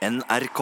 [0.00, 0.60] NRK.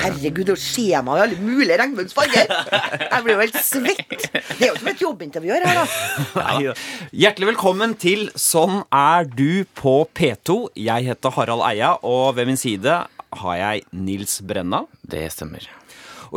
[0.00, 2.48] Herregud, det er skjema i alle mulige regnbuensfarger!
[2.48, 4.08] Jeg blir jo helt svett.
[4.32, 5.86] Det er jo som et jobbintervju her, da.
[6.64, 6.72] Ja.
[7.12, 10.62] Hjertelig velkommen til Sånn er du på P2.
[10.88, 13.02] Jeg heter Harald Eia, og ved min side
[13.44, 14.86] har jeg Nils Brenna.
[15.04, 15.68] Det stemmer.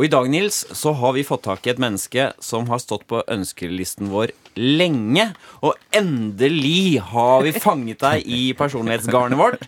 [0.00, 3.02] Og i dag, Nils, så har vi fått tak i et menneske som har stått
[3.10, 5.26] på ønskelisten vår lenge.
[5.60, 9.66] Og endelig har vi fanget deg i personlighetsgarnet vårt.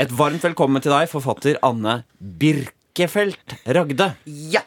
[0.00, 4.14] Et varmt velkommen til deg, forfatter Anne Birkefelt Ragde.
[4.24, 4.64] Ja.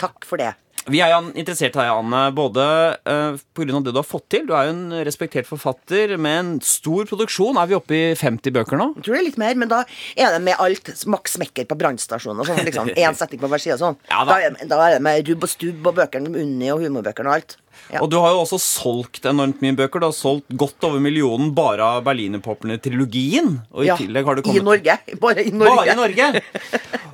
[0.00, 0.54] Takk for det.
[0.92, 2.64] Vi er jo interessert deg, Anne, både
[3.08, 3.80] uh, pga.
[3.80, 4.44] det du har fått til.
[4.48, 7.56] Du er jo en respektert forfatter med en stor produksjon.
[7.60, 8.90] Er vi oppe i 50 bøker nå?
[8.98, 9.80] Jeg tror det er litt mer, men da
[10.12, 12.62] er det med alt Max Mekker på brannstasjonen og sånn.
[12.68, 12.92] Liksom.
[13.00, 14.00] Én setning på hver side og sånn.
[14.10, 14.36] Ja, da.
[14.36, 14.38] da.
[14.44, 17.38] er, da er det med rubb og stubb og bøkene om Unni og humorbøkene og
[17.40, 17.56] alt.
[17.92, 18.00] Ja.
[18.02, 20.02] Og du har jo også solgt enormt mye bøker.
[20.02, 23.58] Du har solgt godt over millionen bare av Berlinerpoplene-trilogien.
[23.74, 24.98] Og i Ja, tillegg har du I Norge.
[25.24, 25.76] Bare i Norge.
[25.76, 26.42] Bare i Norge!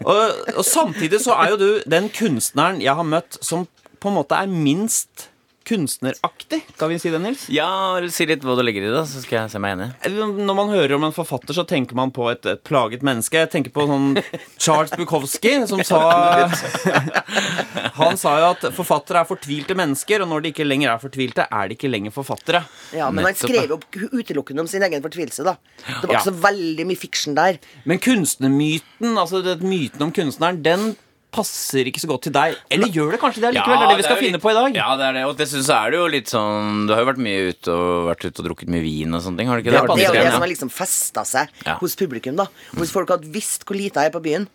[0.04, 0.22] og,
[0.56, 3.66] og samtidig så er jo du den kunstneren jeg har møtt som
[4.00, 5.29] på en måte er minst
[5.70, 6.60] kunstneraktig.
[6.74, 7.46] Skal vi si det, Nils?
[7.54, 7.68] Ja,
[8.10, 9.88] Si litt hva du legger i det, så skal jeg se meg enig.
[10.10, 13.38] Når man hører om en forfatter, så tenker man på et, et plaget menneske.
[13.44, 14.18] Jeg tenker på sånn
[14.58, 16.00] Charles Bukowski, som sa
[18.00, 21.46] Han sa jo at forfattere er fortvilte mennesker, og når de ikke lenger er fortvilte,
[21.50, 22.62] er de ikke lenger forfattere.
[22.96, 23.78] Ja, men han skrev jo
[24.10, 25.56] utelukkende om sin egen fortvilelse, da.
[25.86, 26.18] Det var Ja.
[26.20, 27.58] ikke så veldig mye fiksjon der.
[27.84, 30.96] Men kunstnermyten, altså det, myten om kunstneren, den
[31.32, 32.56] passer ikke så godt til deg.
[32.70, 33.78] Eller gjør det kanskje det likevel?
[33.78, 34.74] det er det vi skal det finne litt- på i dag.
[34.80, 35.24] Ja, det er det.
[35.30, 38.08] Og dessuten så er det jo litt sånn Du har jo vært mye ute og
[38.10, 39.96] vært ute og drukket mye vin og sånne ting, har du ikke Det det?
[39.96, 40.32] Det er jo det Ja.
[40.32, 41.76] som har liksom festa seg Ja.
[41.78, 42.46] hos publikum, da.
[42.74, 44.48] Hos hvis folk hadde visst hvor lite jeg er på byen,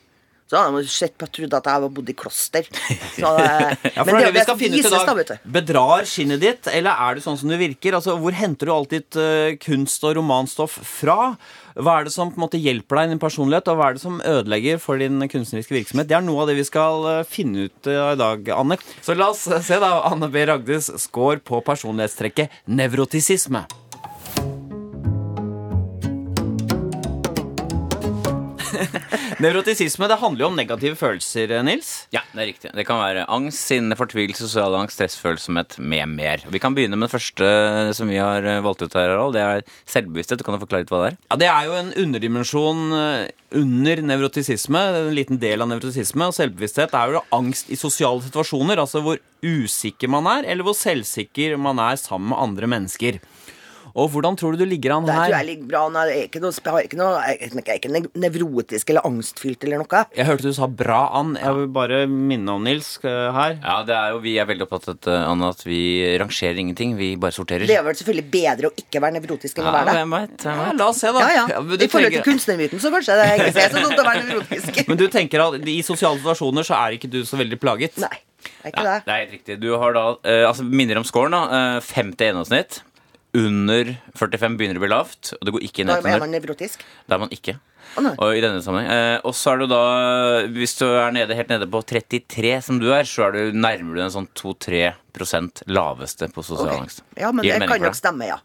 [0.46, 2.68] så hadde de sett på trodd at jeg hadde bodd i kloster.
[3.18, 5.22] Så, eh, Ja, men det det vi skal finne ut i dag.
[5.26, 7.98] Da, Bedrar skinnet ditt, eller er du sånn som du virker?
[7.98, 11.34] Altså, Hvor henter du alltid uh, kunst- og romanstoff fra?
[11.76, 13.98] Hva er det som på en måte hjelper deg i din personlighet, og hva er
[13.98, 16.08] det som ødelegger for din kunstneriske virksomhet?
[16.12, 18.78] Det er noe av det vi skal eh, finne ut eh, i dag, Anne.
[19.02, 20.46] Så la oss se da Anne B.
[20.46, 23.66] Ragdes score på personlighetstrekket nevrotisisme.
[29.44, 31.90] Nevrotisisme det handler jo om negative følelser, Nils.
[32.16, 32.70] Ja, det er riktig.
[32.78, 36.46] Det kan være angst, sinne, fortvilelse, sosial angst, stressfølsomhet med mer.
[36.54, 37.50] Vi kan begynne med det første
[37.98, 39.36] som vi har eh, valgt ut her, Harald.
[39.36, 40.40] Det er selvbevissthet.
[40.40, 41.20] Du kan du forklare litt hva det er?
[41.28, 43.28] Ja, Det er jo en underdimensjon eh,
[43.60, 44.86] under nevrotisisme.
[45.02, 46.32] En liten del av nevrotisisme.
[46.32, 48.80] Og selvbevissthet er jo angst i sosiale situasjoner.
[48.86, 53.20] Altså hvor usikker man er, eller hvor selvsikker man er sammen med andre mennesker.
[53.96, 55.38] Og hvordan tror du du ligger an Der tror jeg her?
[55.40, 55.82] jeg ligger bra.
[55.88, 59.64] Nei, Jeg er ikke noe, jeg, er ikke noe, jeg, er ikke- nevrotisk eller angstfylt
[59.64, 60.02] eller noe.
[60.18, 61.38] Jeg hørte du sa 'bra an'.
[61.40, 63.56] Jeg vil bare minne om Nils eh, her.
[63.64, 66.98] Ja, det er jo, Vi er veldig opptatt av Anna, at vi rangerer ingenting.
[66.98, 67.66] Vi bare sorterer.
[67.68, 69.96] Det er vel selvfølgelig bedre å ikke være nevrotisk enn å være det.
[69.96, 71.20] hvem vet, hvem Ja, la oss se, da.
[71.20, 71.60] Ja, ja.
[71.62, 74.88] I forhold til kunstnermyten så kanskje det ikke er så dumt å være nevrotisk.
[74.90, 77.96] men du tenker at i sosiale situasjoner så er ikke du så veldig plaget?
[77.98, 78.12] Nei,
[78.44, 79.06] det er ikke Ja, det.
[79.06, 79.60] det er helt riktig.
[79.62, 81.78] Du har da, eh, altså minner om scoren, da.
[81.78, 82.82] Eh, 50 gjennomsnitt.
[83.36, 86.84] Under 45 begynner å bli lavt, og det går ikke Da ned er man nevrotisk.
[86.84, 87.58] Det er man ikke.
[87.96, 88.08] Oh.
[88.12, 88.90] Og i denne sammenheng.
[88.92, 89.84] Eh, og så er du da,
[90.56, 94.08] hvis du er nede, helt nede på 33, som du er, så er du nærmere
[94.08, 96.84] en sånn 2-3% laveste på sosial okay.
[96.84, 97.06] angst.
[97.20, 98.40] Ja, men det kan nok stemme, ja.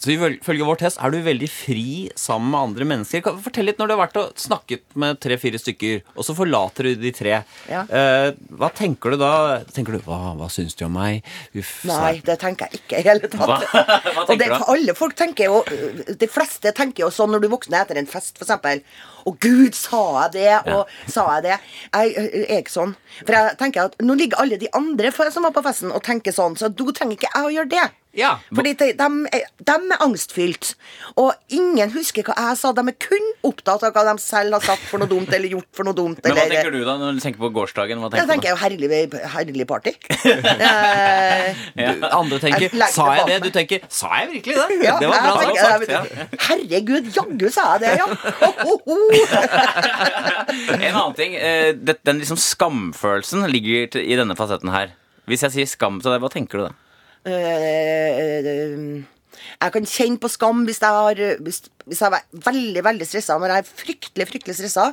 [0.00, 1.86] Så ifølge vår test er du veldig fri
[2.18, 3.38] sammen med andre mennesker.
[3.44, 7.04] Fortell litt når du har vært og snakket med tre-fire stykker, og så forlater du
[7.04, 7.36] de tre.
[7.70, 7.84] Ja.
[7.86, 9.32] Eh, hva tenker du da?
[9.74, 11.24] Tenker du hva, hva syns du om meg?
[11.56, 13.38] Uff, Nei, det tenker jeg ikke i hele tatt.
[13.38, 13.84] Hva,
[14.18, 15.62] hva Og det, alle folk tenker jo
[16.20, 18.82] De fleste tenker jo sånn når du våkner etter en fest, eksempel.
[19.24, 20.74] Å, gud, sa jeg det?
[20.74, 21.58] Og sa jeg det?
[21.94, 22.94] Jeg jeg er ikke sånn.
[23.24, 26.32] For jeg tenker at nå ligger alle de andre som var på festen, og tenker
[26.34, 27.84] sånn, så da trenger ikke jeg å gjøre det.
[28.14, 28.36] Ja.
[28.54, 30.74] Fordi de, de, er, de er angstfylt.
[31.18, 32.70] Og ingen husker hva jeg sa.
[32.76, 35.66] De er kun opptatt av hva de selv har sagt for noe dumt, eller gjort
[35.74, 36.20] for noe dumt.
[36.22, 37.98] Men hva eller, tenker du da, når du tenker på gårsdagen?
[38.04, 38.50] Hva Da tenker tenker du?
[38.52, 39.94] jeg jo herlig, herlig party.
[40.64, 43.36] Eh, Du, andre tenker Jeg Sa jeg det?
[43.44, 44.76] Du tenker Sa jeg virkelig det?
[44.86, 46.38] Ja, det var bra tenker- sagt.
[46.46, 48.06] Herregud, jaggu sa jeg det, ja.
[48.06, 48.98] Ho, ho, ho.
[50.84, 54.92] En annen ting, eh, den liksom skamfølelsen ligger i denne fasetten her.
[55.28, 56.72] Hvis jeg sier skam til deg, hva tenker du da?
[57.24, 59.04] Eh,
[59.64, 63.38] Jeg kan kjenne på skam hvis jeg har Hvis, jeg er veldig, veldig stressa.
[63.40, 64.90] Når jeg er fryktelig, fryktelig stressa.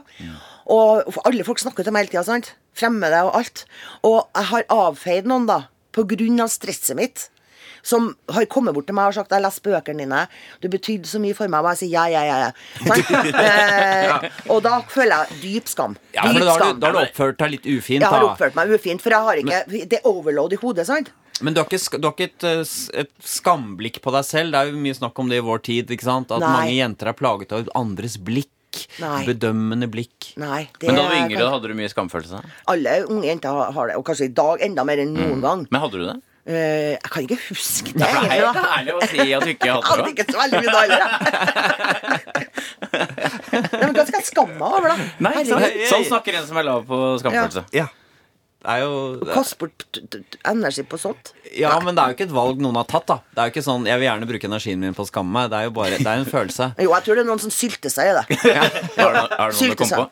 [0.72, 2.56] Og alle folk snakker til meg hele tida.
[2.78, 3.66] Fremmede og alt.
[4.08, 5.60] Og jeg har avfeid noen, da.
[5.92, 7.28] På grunn av stresset mitt.
[7.84, 10.28] Som har kommet bort til meg og sagt 'Jeg lest bøkene dine.
[10.62, 12.38] Du betydde så mye for meg.' Og jeg sier ja, ja, ja.
[12.46, 12.52] ja.
[13.42, 15.96] Eh, og da føler jeg dyp skam.
[16.14, 18.56] Ja, dyp da har, du, da har du oppført deg litt ufint, jeg har oppført
[18.56, 21.12] meg ufint, for jeg har ikke Det er overload i hodet, sant?
[21.42, 24.54] Men du har ikke, du har ikke et, eh, et skamblikk på deg selv.
[24.54, 25.92] Det er jo mye snakk om det i vår tid.
[25.92, 26.32] ikke sant?
[26.32, 26.52] At Nei.
[26.54, 28.50] mange jenter er plaget av andres blikk.
[29.02, 29.26] Nei.
[29.28, 30.32] Bedømmende blikk.
[30.40, 30.70] Nei.
[30.80, 31.54] Det Men da du var yngre, kan...
[31.56, 32.44] hadde du mye skamfølelse?
[32.72, 35.66] Alle unge jenter har- det, og kanskje i dag enda mer enn noen gang.
[35.70, 36.22] Men hadde du det?
[36.52, 38.02] Eh, jeg kan ikke huske det.
[38.02, 40.12] Nei, Det er ærlig å si at du ikke Jeg hadde hadde det.
[40.12, 40.82] ikke så veldig mye da
[42.92, 44.98] Nei, men hva skal jeg skamme meg over, da?
[45.24, 45.88] Nei, ikke.
[45.92, 47.64] Sånn snakker en som er lav på skamfølelse.
[47.72, 47.88] Ja.
[47.88, 47.90] ja
[48.62, 48.92] er jo
[49.34, 50.00] Kaste bort
[50.46, 51.32] energi på sånt.
[51.58, 53.18] Ja, men det er jo ikke et valg noen har tatt, da.
[53.34, 55.50] Det er jo ikke sånn 'jeg vil gjerne bruke energien min på å skamme meg'.
[55.50, 56.76] Det er jo bare Det er en følelse.
[56.78, 58.26] Jo, jeg tror det er noen som sylter seg i det.
[58.32, 59.98] Er det, no- er det noen du kom seg.
[59.98, 60.10] på?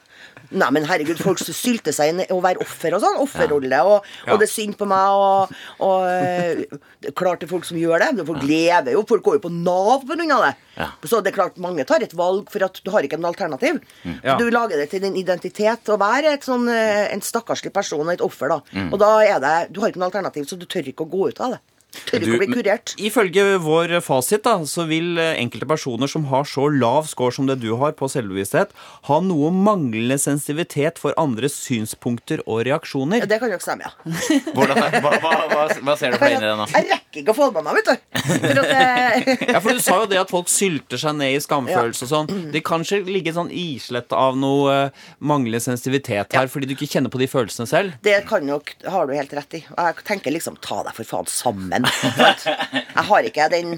[0.49, 3.19] Nei, men herregud, folk sylte seg inn å være offer og sånn.
[3.21, 3.81] Offerrolle.
[3.85, 5.53] Og, og det er synd på meg, og,
[5.85, 6.63] og eh,
[6.99, 8.25] det er klart det er folk som gjør det.
[8.25, 9.05] Folk lever jo.
[9.09, 10.39] Folk går jo på Nav pga.
[10.47, 10.53] det.
[10.79, 10.89] Ja.
[11.05, 13.81] Så det er klart mange tar et valg for at du har ikke en alternativ.
[14.23, 14.39] Ja.
[14.39, 18.25] Du lager det til din identitet å være sånn, eh, en stakkarslig person og et
[18.25, 18.61] offer, da.
[18.73, 18.93] Mm.
[18.93, 21.29] Og da er det Du har ikke noe alternativ, så du tør ikke å gå
[21.29, 21.61] ut av det.
[22.09, 22.93] Tør ikke å bli kurert.
[23.01, 27.49] Ifølge vår fasit da, så vil eh, enkelte personer som har så lav score som
[27.49, 28.73] det du har på selvbevissthet,
[29.09, 33.23] ha noe manglende sensitivitet for andres synspunkter og reaksjoner.
[33.23, 33.93] Ja, Det kan jo ikke stemme, ja.
[34.55, 36.67] Hvordan, hva, hva, hva, hva ser du for deg i det nå?
[36.73, 38.09] Jeg rekker ikke å få med meg, vet du.
[38.39, 42.05] For eh, Ja, for Du sa jo det at folk sylter seg ned i skamfølelse
[42.07, 42.33] og sånn.
[42.53, 46.87] Det kan kanskje ligge sånn islett av noe eh, manglende sensitivitet her, fordi du ikke
[46.87, 47.97] kjenner på de følelsene selv.
[48.05, 49.61] Det kan nok, har du helt rett i.
[49.75, 51.78] Og jeg tenker liksom, ta deg for faen sammen.
[51.87, 52.47] Sant?
[52.47, 53.75] Jeg har ikke den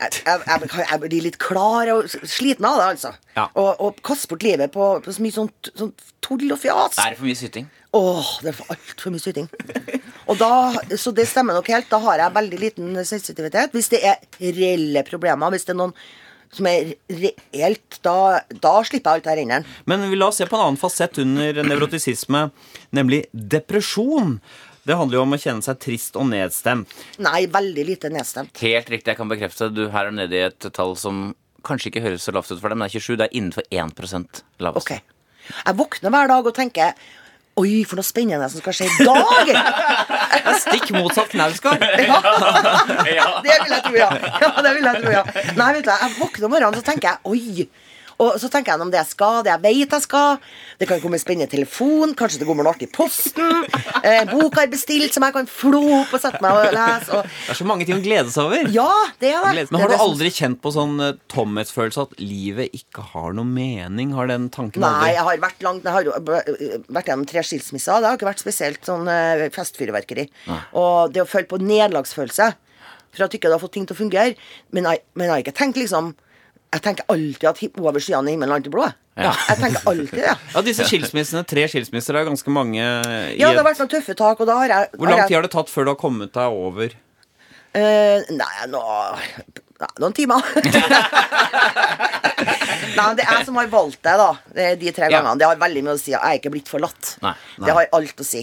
[0.00, 3.10] jeg, jeg, jeg, blir litt klar og sliten av det, altså.
[3.36, 3.48] Ja.
[3.52, 6.96] Og, og kaste bort livet på, på så mye sånt, sånt tull og fjas.
[6.96, 7.68] Det er for mye syting.
[7.96, 9.50] Åh, det er for altfor mye syting.
[10.30, 10.50] Og da,
[11.00, 11.90] så det stemmer nok helt.
[11.90, 13.74] Da har jeg veldig liten sensitivitet.
[13.76, 15.94] Hvis det er reelle problemer, hvis det er noen
[16.54, 19.60] som er reelt, da, da slipper jeg alt der inne.
[19.90, 22.48] Men vi la oss se på en annen fasett under nevrotisisme,
[22.96, 24.38] nemlig depresjon.
[24.86, 26.92] Det handler jo om å kjenne seg trist og nedstemt.
[27.20, 28.56] Nei, veldig lite nedstemt.
[28.64, 29.68] Helt riktig, jeg kan bekrefte.
[29.74, 31.30] Du her er nede i et tall som
[31.66, 33.16] kanskje ikke høres så lavt ut for deg, men det er 27.
[33.20, 34.88] Det er innenfor 1 lavest.
[34.88, 35.18] Ok.
[35.50, 36.94] Jeg våkner hver dag og tenker
[37.60, 39.48] Oi, for noe spennende som skal skje i dag!
[40.62, 41.82] Stikk motsatt Knausgård.
[43.18, 44.08] Ja, det vil jeg tro, ja.
[44.14, 45.24] ja, det vil jeg tro, ja.
[45.58, 47.66] Nei, vet du, jeg våkner om morgenen så tenker jeg Oi.
[48.20, 50.40] Og så tenker jeg om det jeg skal, det jeg vet jeg skal.
[50.80, 52.12] Det kan komme en spennende telefon.
[52.18, 53.64] Kanskje det kommer noe artig i posten.
[54.04, 57.16] Eh, bok har bestilt som jeg kan flå opp og sette meg og lese.
[57.16, 58.70] Og, Det er så mange ting å glede seg over.
[58.72, 58.88] ja,
[59.20, 59.66] det er det.
[59.72, 64.14] Men har du aldri kjent på sånn eh, tomhetsfølelse at livet ikke har noe mening?
[64.16, 68.00] Har den tanken Nei, aldri jeg har vært langt Jeg har vært gjennom tre skilsmisser.
[68.00, 69.08] Det har ikke vært spesielt sånn
[69.54, 70.26] festfyrverkeri.
[70.78, 72.50] Og det å føle på nederlagsfølelse
[73.10, 74.36] for at du ikke har fått ting til å fungere
[74.70, 76.12] Men jeg, men jeg har ikke tenkt liksom
[76.70, 78.84] Jeg tenker alltid at over skyene er himmelen alltid blå.
[79.18, 79.32] Ja.
[79.48, 80.34] Jeg tenker alltid det.
[80.54, 84.14] Ja, disse skilsmissene, tre skilsmisser, er ganske mange i Ja, det har vært noen tøffe
[84.18, 86.94] tak, jeg Hvor lang tid har det tatt før du har kommet deg over?
[87.74, 88.80] Uh, nei, nå
[89.80, 90.44] Nei, noen timer.
[92.98, 94.26] nei, det er jeg som har valgt det, da.
[94.52, 95.14] er De tre Ja.
[95.16, 95.38] gangene.
[95.40, 96.10] Det har veldig mye å si.
[96.12, 97.14] Jeg er ikke blitt forlatt.
[97.24, 98.42] Nei, Det har alt å si.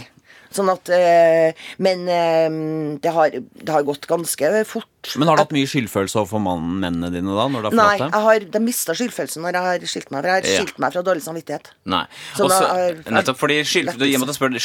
[0.53, 1.53] Sånn at eh,
[1.83, 4.88] Men eh, det, har, det har gått ganske fort.
[5.15, 7.47] Men har du hatt mye skyldfølelse overfor mannen, mennene dine da?
[7.51, 10.21] Når du har Nei, jeg har de mista skyldfølelsen når jeg har skilt meg.
[10.23, 10.57] For jeg har Ja.
[10.63, 11.71] skilt meg fra dårlig samvittighet.
[11.85, 12.05] Nei.
[12.35, 14.57] Også, da er- nettopp fordi skyld, du, du spør,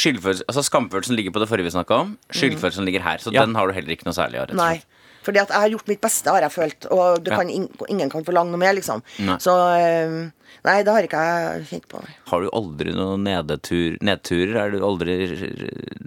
[0.47, 2.17] altså Skamfølelsen ligger på det forrige vi snakka om.
[2.31, 3.17] Skyldfølelsen ligger her.
[3.17, 3.45] Så Ja.
[3.45, 4.47] den har du heller ikke noe særlig av.
[4.49, 4.83] rett og Nei.
[5.23, 6.87] Fordi at jeg har gjort mitt beste, har jeg følt.
[6.93, 9.03] Og kan, ingen kan forlange noe mer, liksom.
[9.23, 9.39] Nei.
[9.43, 10.21] Så eh,
[10.63, 11.99] Nei, det har ikke jeg kjent på.
[12.29, 14.55] Har du aldri noen nedetur, nedturer?
[14.61, 15.17] Er du aldri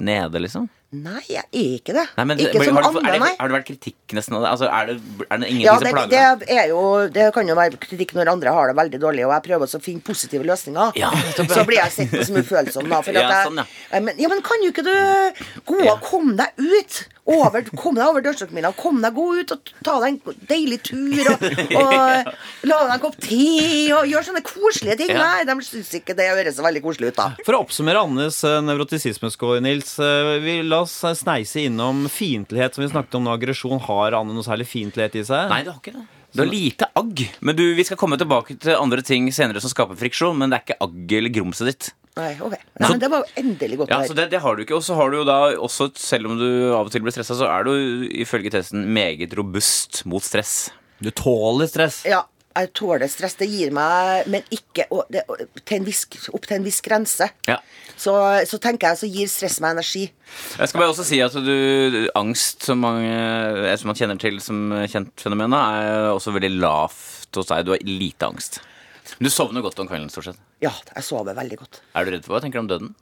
[0.00, 0.70] nede, liksom?
[0.96, 2.04] Nei, jeg er ikke det.
[2.16, 3.30] Nei, men, ikke men, som du, andre, nei.
[3.36, 4.52] har det vært kritikk nesten av det?
[4.54, 4.94] Altså, er det,
[5.26, 6.44] er det ingenting Ja, som det, plager deg?
[6.46, 6.84] det, er jo,
[7.16, 9.80] det kan jo være kritikk når andre har det veldig dårlig, og jeg prøver også
[9.82, 10.96] å finne positive løsninger.
[11.02, 13.02] Ja, så blir jeg sett på som ufølsom, da.
[13.16, 14.00] Ja, at jeg, sånn, ja.
[14.06, 14.94] Men, ja, men kan jo ikke du
[15.68, 17.02] gå og komme deg ut?
[17.26, 21.30] Over, kom deg over og kom deg, gå ut og ta deg en deilig tur,
[21.32, 21.42] og,
[21.80, 23.48] og la deg en kopp te,
[23.96, 25.10] og gjør sånne koselige ting.
[25.10, 25.24] Ja.
[25.24, 27.28] Nei, de syns ikke det høres så veldig koselig ut, da.
[27.46, 29.96] For å oppsummere Annes uh, nevrotisismescore, Nils.
[29.98, 33.34] eh, vi La oss eh, sneise innom fiendtlighet, som vi snakket om nå.
[33.36, 33.82] Aggresjon.
[33.88, 35.50] Har Anne noe særlig fiendtlighet i seg?
[35.50, 36.06] Nei, det har ikke det.
[36.36, 37.22] Du har lite agg.
[37.40, 40.58] Men du, vi skal komme tilbake til andre ting senere som skaper friksjon, men det
[40.58, 41.92] er ikke agg eller grumset ditt.
[42.16, 42.54] Nei, ok.
[42.80, 44.20] Nei, men det var jo endelig godt Ja, så høre.
[44.22, 44.78] det, det har du ikke.
[44.78, 47.36] Og så har du jo da også, selv om du av og til blir stressa,
[47.36, 50.70] så er du ifølge testen meget robust mot stress.
[51.04, 51.98] Du tåler stress.
[52.08, 52.22] Ja,
[52.56, 53.34] jeg tåler stress.
[53.36, 56.80] Det gir meg Men ikke og det, og til en viss, opp til en viss
[56.84, 57.28] grense.
[57.50, 57.58] Ja.
[58.00, 58.14] Så,
[58.48, 60.06] så tenker jeg så gir stress meg energi.
[60.56, 61.52] Jeg skal bare også si at du,
[62.16, 66.54] angst, som, mange, eh, som man kjenner til som kjent fenomen, da, er også veldig
[66.64, 67.68] lavt hos deg.
[67.68, 68.62] Du har lite angst.
[69.18, 70.40] Du sovner godt om kvelden, stort sett.
[70.64, 71.80] Ja, jeg sover veldig godt.
[71.94, 72.42] Er du redd for hva?
[72.44, 72.92] Tenker du om døden?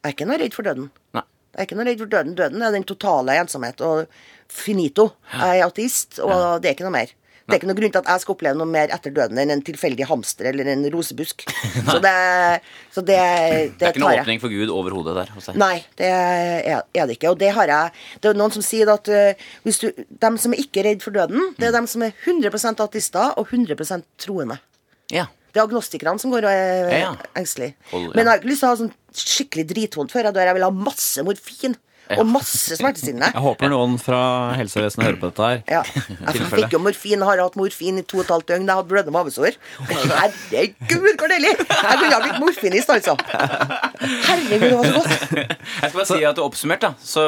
[0.00, 0.90] Jeg er ikke noe redd for døden.
[1.16, 1.26] Nei.
[1.50, 2.36] Jeg er ikke noe redd for døden.
[2.38, 5.10] Døden er den totale ensomhet og finito.
[5.34, 7.16] Jeg er ateist, og det er ikke noe mer.
[7.50, 9.50] Det er ikke noe grunn til at jeg skal oppleve noe mer etter døden enn
[9.50, 11.42] en tilfeldig hamster eller en rosebusk.
[11.90, 12.12] Så det,
[12.94, 15.32] så det, det, Det er ikke noe åpning for Gud over hodet der?
[15.58, 17.32] Nei, det er, er det ikke.
[17.32, 17.90] Og det har jeg
[18.22, 19.88] Det er noen som sier at uh, hvis du,
[20.22, 23.50] dem som er ikke redd for døden, det er dem som er 100% ateister og
[23.50, 24.60] 100% troende.
[25.10, 25.26] Ja.
[25.50, 27.12] Det er agnostikerne som går og er Ja, ja.
[27.36, 27.74] engstelige.
[27.92, 28.06] Ja.
[28.14, 30.50] Men jeg har ikke lyst til å ha sånn skikkelig dritvondt før jeg dør.
[30.52, 31.76] Jeg vil ha masse morfin.
[32.10, 33.28] Og masse smertestillende.
[33.30, 34.18] Jeg håper noen fra
[34.58, 35.60] helsevesenet hører på dette her.
[35.70, 35.82] Ja.
[36.34, 38.64] Jeg fikk jo morfin, har hatt morfin i to og et halvt døgn.
[38.66, 39.58] Jeg hadde blødende mavesår.
[39.86, 41.52] Herregud, hvor deilig!
[41.54, 43.14] Jeg kunne ha blitt morfinist, altså.
[44.00, 45.14] Herregud, det var så godt.
[45.38, 47.22] Jeg skal bare si at du oppsummert da Så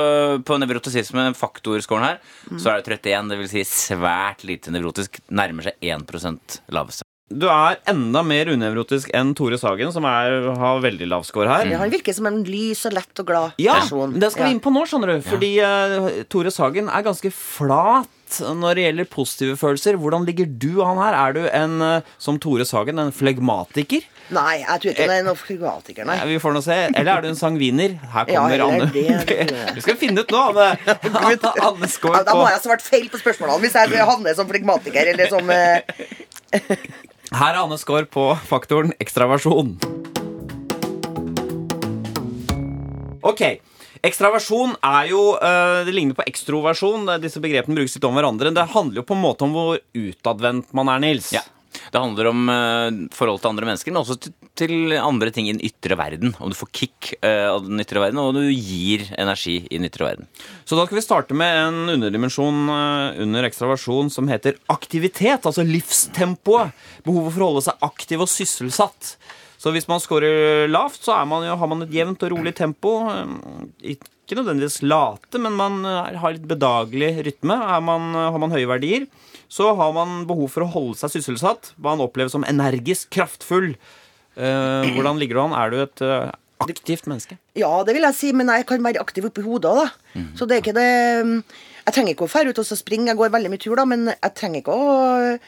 [0.50, 2.19] på nevrotisisme, faktorskåren her,
[2.59, 3.31] så er det 31.
[3.31, 5.23] Det vil si svært lite nevrotisk.
[5.31, 7.07] Nærmer seg 1% laveste.
[7.39, 11.69] Du er enda mer unevrotisk enn Tore Sagen, som er, har veldig lav score her.
[11.71, 14.19] Ja, han virker som en lys og lett og glad Ja, person.
[14.21, 15.23] det skal vi inn på nå, skjønner du.
[15.29, 18.11] Fordi uh, Tore Sagen er ganske flat
[18.57, 19.99] når det gjelder positive følelser.
[20.01, 21.12] Hvordan ligger du an her?
[21.21, 24.07] Er du en, eh, som Tore Sagen, en flegmatiker?
[24.33, 26.17] Nei, jeg tror ikke han er en flegmatiker, nei.
[26.17, 26.79] Ja, vi får nå se.
[26.97, 27.99] Eller er du en sangviner?
[28.15, 28.89] Her kommer ja, Anne.
[28.95, 30.71] det- det- Vi skal finne ut nå, Anne.
[31.12, 35.12] Anne Ja, da må jeg ha svart feil på spørsmålene hvis jeg havner som flegmatiker
[35.12, 35.83] eller som eh,
[37.33, 39.73] Her er Anne score på faktoren ekstraversjon.
[43.25, 43.41] Ok.
[44.03, 47.09] Ekstraversjon er jo øh, Det ligner på ekstroversjon.
[47.23, 48.53] Disse begrepene brukes litt om hverandre.
[48.53, 51.33] Det handler jo på en måte om hvor utadvendt man er, Nils.
[51.33, 51.45] Ja.
[51.73, 55.52] Det handler om forholdet forhold til andre mennesker, men også til, til andre ting i
[55.57, 56.33] den ytre verden.
[56.38, 59.88] Om du får kick eh, av den ytre verden, og du gir energi i den
[59.90, 60.31] ytre verden.
[60.64, 65.45] Så da skal vi starte med en underdimensjon øh, under ekstraversjon som heter aktivitet.
[65.49, 66.73] Altså livstempoet.
[67.07, 69.16] Behovet for å holde seg aktiv og sysselsatt.
[69.62, 72.97] Så hvis man scorer lavt, så man jo, har man et jevnt og rolig tempo.
[73.12, 77.59] Eh, Ikke nødvendigvis late, men man eh, har litt bedagelig rytme.
[77.85, 79.07] Man, har man høye verdier,
[79.52, 81.75] så har man behov for å holde seg sysselsatt.
[81.76, 83.75] Hva han opplever som energisk, kraftfull.
[84.37, 85.57] Eh, hvordan ligger du an?
[85.59, 86.31] Er du et eh,
[86.62, 87.37] aktivt menneske?
[87.59, 90.25] Ja, det vil jeg si, men jeg kan være aktiv oppi hodet òg, da.
[90.39, 90.87] Så det er ikke det
[91.83, 93.11] Jeg trenger ikke å dra ut og så springe.
[93.11, 95.39] Jeg går veldig mye tur, da, men jeg trenger ikke å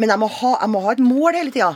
[0.00, 1.74] Men jeg må ha, jeg må ha et mål hele tida.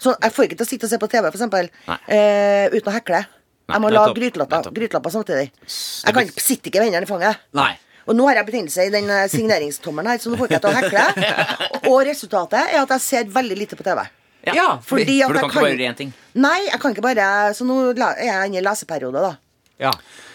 [0.00, 1.70] Så jeg får ikke til å sitte og se på TV, for eksempel,
[2.12, 3.22] eh, uten å hekle.
[3.64, 5.46] Nei, Jeg må lage grytelapper, grytelapper samtidig.
[5.64, 7.38] Jeg kan ikke sitte ikke med hendene i fanget.
[7.56, 7.70] Nei.
[8.04, 10.66] Og nå har jeg betennelse i den eh, signeringstommelen her, så nå får jeg ikke
[10.66, 11.06] til å hekle.
[11.94, 14.02] Og resultatet er at jeg ser veldig lite på TV.
[14.52, 16.12] Ja, Fordi at For du jeg kan ikke bare gjøre én ting.
[16.34, 19.32] Nei, jeg kan ikke bare Så nå er jeg inne i leseperiode, da.
[19.80, 19.92] Ja.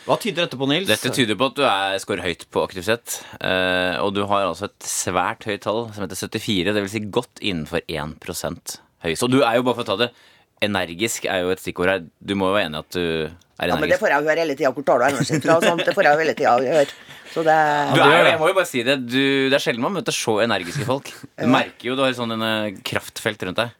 [0.07, 0.87] Hva tyder dette på, Nils?
[0.89, 3.19] Dette tyder på at du er, scorer høyt på aktivitet.
[3.39, 6.73] eh, og du har altså et svært høyt tall, som heter 74.
[6.73, 9.13] Det vil si godt innenfor 1% høy.
[9.15, 10.11] Så du er jo, bare for å ta det
[10.59, 12.01] Energisk er jo et stikkord her.
[12.19, 13.69] Du må jo være enig at du er energisk.
[13.71, 14.71] Ja, men det får jeg jo høre hele tida.
[14.75, 15.55] Hvor tar du energien fra?
[15.55, 15.85] og sånt.
[15.87, 16.97] Det får jeg jo hele tida høre.
[17.29, 17.55] Så det
[17.95, 20.39] Du er jeg må jo bare si det, du, det er sjelden man møter så
[20.43, 21.13] energiske folk.
[21.37, 23.75] Du merker jo du har sånn en kraftfelt rundt deg.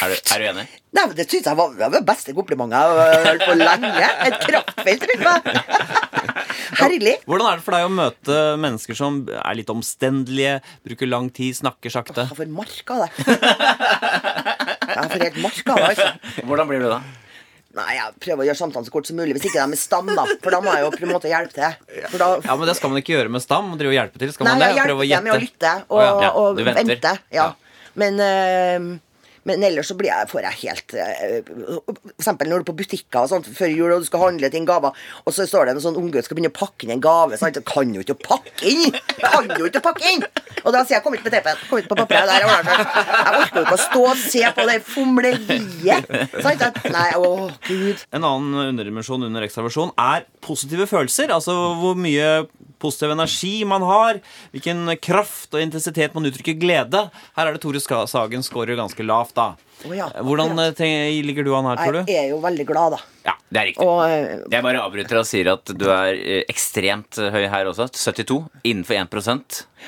[0.00, 0.64] Er du, er du enig?
[0.96, 3.56] Nei, men Det syns jeg var det var det beste komplimentet jeg har hørt på
[3.60, 4.08] lenge.
[4.26, 5.40] Et kraftfelt rundt meg.
[6.82, 7.14] Herlig.
[7.28, 10.54] Hvordan er det for deg å møte mennesker som er litt omstendelige,
[10.88, 12.24] bruker lang tid, snakker sakte?
[12.30, 13.10] Jeg får mark av det.
[14.92, 16.40] Jeg får helt mark av det, altså.
[16.48, 17.02] Hvordan blir du da?
[17.72, 19.36] Nei, jeg prøver å gjøre samtalen så kort som mulig.
[19.36, 20.26] Hvis ikke de er stam, da.
[20.44, 22.02] For da må jeg jo på en måte hjelpe til.
[22.10, 23.70] For da Ja, men Det skal man ikke gjøre med stam.
[23.80, 24.34] Drive og hjelpe til.
[24.34, 24.72] Skal Nei, man det?
[24.76, 26.12] jeg Prøve å hjelper dem med å lytte og, oh, ja.
[26.26, 27.14] Ja, og vente.
[27.32, 27.46] Ja.
[27.46, 27.46] Ja.
[28.02, 28.90] Men, eh,
[29.48, 32.76] men ellers så blir jeg, får jeg helt eh, For eksempel når du er på
[32.78, 34.94] butikker og sånt før jul og du skal handle ting gaver,
[35.26, 37.38] og så står det en sånn unge skal begynne å pakke inn en gave.
[37.40, 37.58] Sant?
[37.68, 38.94] Kan jo ikke pakke inn!
[39.18, 40.26] Kan jo ikke pakke inn!
[40.62, 42.44] Og da sier jeg 'kom ikke med teipet', kom ikke på papiret der.
[42.44, 46.10] Jeg orker ikke å stå og se på det fomleriet.
[46.92, 48.04] Nei, å gud.
[48.12, 51.32] En annen underdimensjon under ekstraversjon er positive følelser.
[51.34, 52.46] Altså hvor mye
[52.82, 54.20] positiv energi man har.
[54.52, 57.06] Hvilken kraft og intensitet man uttrykker glede.
[57.36, 59.52] Her er det Tore Sagen scorer ganske lavt, da.
[59.82, 60.80] Å ja, Hvordan akkurat.
[60.86, 62.12] eh, ligger du an her, tror du?
[62.12, 63.00] Jeg er jo veldig glad, da.
[63.22, 63.86] Ja, det er riktig.
[63.86, 67.88] Og eh, Jeg bare avbryter og sier at du er eh, ekstremt høy her også.
[67.94, 68.38] 72.
[68.66, 69.10] Innenfor 1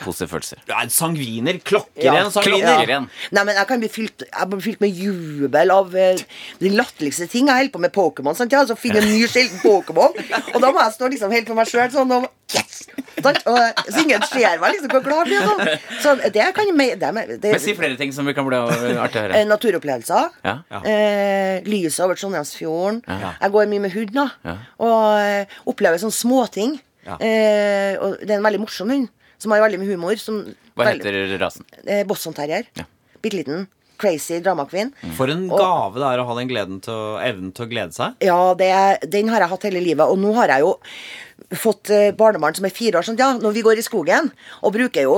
[0.03, 0.62] positive følelser.
[0.67, 1.59] Du er en sangviner.
[1.67, 2.81] Klokker Ja, sangviner.
[2.81, 2.83] Ja.
[2.83, 3.09] igjen.
[3.35, 6.25] Nei, men jeg kan bli fylt, jeg blir fylt med jubel av uh,
[6.62, 7.50] de latterligste ting.
[7.50, 8.38] Jeg holder på med Pokémon.
[8.38, 8.64] sant, ja?
[8.67, 10.14] Så finner jeg en ny sjelden Pokémon.
[10.55, 12.85] Og da må jeg stå liksom helt for meg sjøl sånn og Yes!
[13.25, 13.41] Sant?
[13.49, 13.57] Og,
[13.88, 15.79] så ingen ser meg liksom hvor glad jeg blir.
[16.05, 16.21] Sånn.
[16.21, 18.59] Så det kan jeg det, er- det, Men si flere ting som vi kan bli
[18.59, 19.41] artig å eh, høre.
[19.85, 20.31] Naturopplevelser.
[20.45, 20.81] Ja.
[20.85, 23.03] Eh, lyset over Trondheimsfjorden.
[23.07, 23.35] Ja.
[23.41, 24.14] Jeg går mye med hund.
[24.45, 24.57] Ja.
[24.79, 26.79] Og eh, opplever sånne småting.
[27.05, 27.19] Ja.
[27.21, 30.17] Eh, og det er en veldig morsom hund, som har veldig mye humor.
[30.21, 30.43] Som,
[30.75, 31.64] Hva veldig- heter rasen?
[31.87, 32.64] Eh, Boston Terrier.
[32.79, 32.85] Ja.
[33.21, 33.67] Bitte liten.
[33.97, 34.91] Crazy dramakvinn.
[35.14, 37.95] For en gave det er å ha den gleden til å, evnen til å glede
[37.95, 38.17] seg.
[38.26, 38.73] Ja, det,
[39.09, 40.09] den har jeg hatt hele livet.
[40.11, 40.73] Og nå har jeg jo
[41.55, 43.07] fått eh, barnebarn som er fire år.
[43.07, 44.31] Sånn, ja, når vi går i skogen
[44.62, 45.17] og bruker jo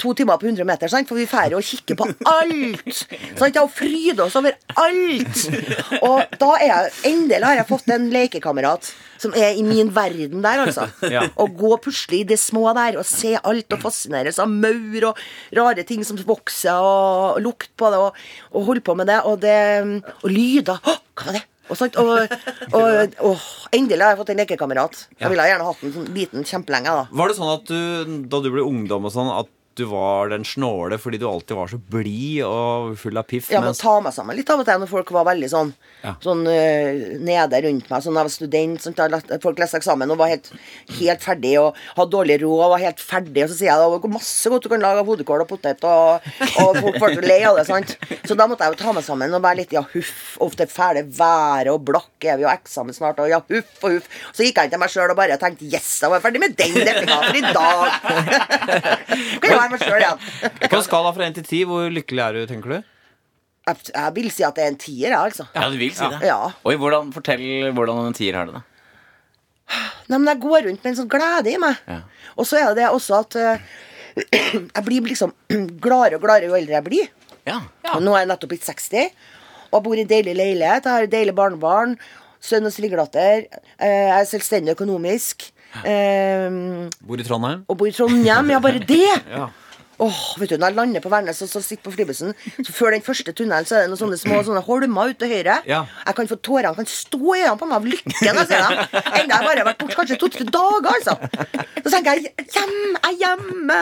[0.00, 1.08] to timer på 100 meter, sant?
[1.08, 3.02] for vi drar og kikker på alt.
[3.36, 3.56] Sant?
[3.56, 5.42] Ja, og fryder oss over alt.
[6.02, 10.42] Og da er jeg endelig har jeg fått en lekekamerat som er i min verden
[10.44, 10.88] der, altså.
[11.08, 11.22] Ja.
[11.40, 15.10] Å gå og pusle i det små der og se alt og fascineres av maur
[15.12, 15.20] og
[15.56, 19.20] rare ting som vokser, og, lukt på det, og, og holde på med det.
[19.24, 19.58] Og, det,
[20.20, 20.80] og lyder.
[20.82, 21.46] Å, hva var det?
[21.66, 22.30] Og, sagt, og,
[22.76, 25.00] og, og endelig har jeg fått en lekekamerat.
[25.18, 26.92] Jeg ville gjerne hatt en sånn liten kjempelenge.
[26.94, 30.30] da Var det sånn at du, da du ble ungdom og sånn, at du var
[30.32, 33.50] den snåle fordi du alltid var så blid og full av piff?
[33.52, 35.74] Jeg må ta meg sammen litt av og til når folk var veldig sånn
[36.06, 36.12] Ja.
[36.22, 38.02] Sånn uh, nede rundt meg.
[38.04, 38.82] Sånn da jeg var student.
[38.84, 38.94] Sånn,
[39.42, 40.52] folk leste eksamen og var helt,
[41.00, 43.42] helt ferdig og hadde dårlig råd og var helt ferdig.
[43.42, 45.82] Og så sier jeg det var masse godt du kan lage av hodekål og potet,
[45.88, 46.28] og,
[46.62, 47.66] og folk ble lei av det.
[47.66, 47.96] sant
[48.28, 50.36] Så da måtte jeg jo ta meg sammen og være litt ja, huff.
[50.46, 54.08] ofte fæle været og blakk er vi jo eksamen snart, og ja, huff og huff.
[54.30, 56.54] Så gikk jeg inn til meg sjøl og bare tenkte yes, jeg var ferdig med
[56.58, 57.86] den dekninga for i dag.
[59.42, 60.22] kan jeg være meg sjøl igjen.
[60.70, 62.92] På en skala fra 1 til 10, hvor lykkelig er du, tenker du?
[63.66, 65.48] Jeg, jeg vil si at det er en tier, jeg, altså.
[65.54, 66.22] Ja, du vil si det?
[66.28, 66.38] Ja.
[66.62, 67.44] Oi, hvordan, Fortell
[67.74, 68.64] hvordan en tier har det, da.
[70.06, 71.80] Nei, men jeg går rundt med en sånn glede i meg.
[71.90, 72.02] Ja.
[72.38, 73.64] Og så er det det også at uh,
[74.76, 75.34] jeg blir liksom
[75.84, 77.10] gladere og gladere jo eldre jeg blir.
[77.46, 77.58] Ja.
[77.94, 79.10] Og nå er jeg nettopp blitt 60
[79.74, 80.86] og bor i en deilig leilighet.
[80.86, 81.96] Jeg har et deilig barnebarn.
[82.42, 83.48] Sønn og svigerdatter.
[83.82, 85.48] Eh, jeg er selvstendig økonomisk.
[85.84, 87.64] Eh, Bor i Trondheim?
[87.68, 88.50] og bor i Trondheim.
[88.50, 89.04] Ja, bare det!
[89.36, 89.48] Ja.
[89.98, 92.90] Åh, vet du, Når jeg lander på Værnes og så sitter på flybussen, så før
[92.92, 95.54] den første tunnelen så er det noen sånne små sånne holmer ute til høyre.
[95.64, 95.78] Ja.
[96.04, 98.12] Jeg kan få Tårene kan stå i øynene på meg av lykken.
[98.28, 98.82] jeg ser dem.
[98.92, 101.16] Enda jeg bare har vært borte kanskje to-tre dager, altså.
[101.80, 103.80] Så tenker jeg hjem, jeg er hjemme.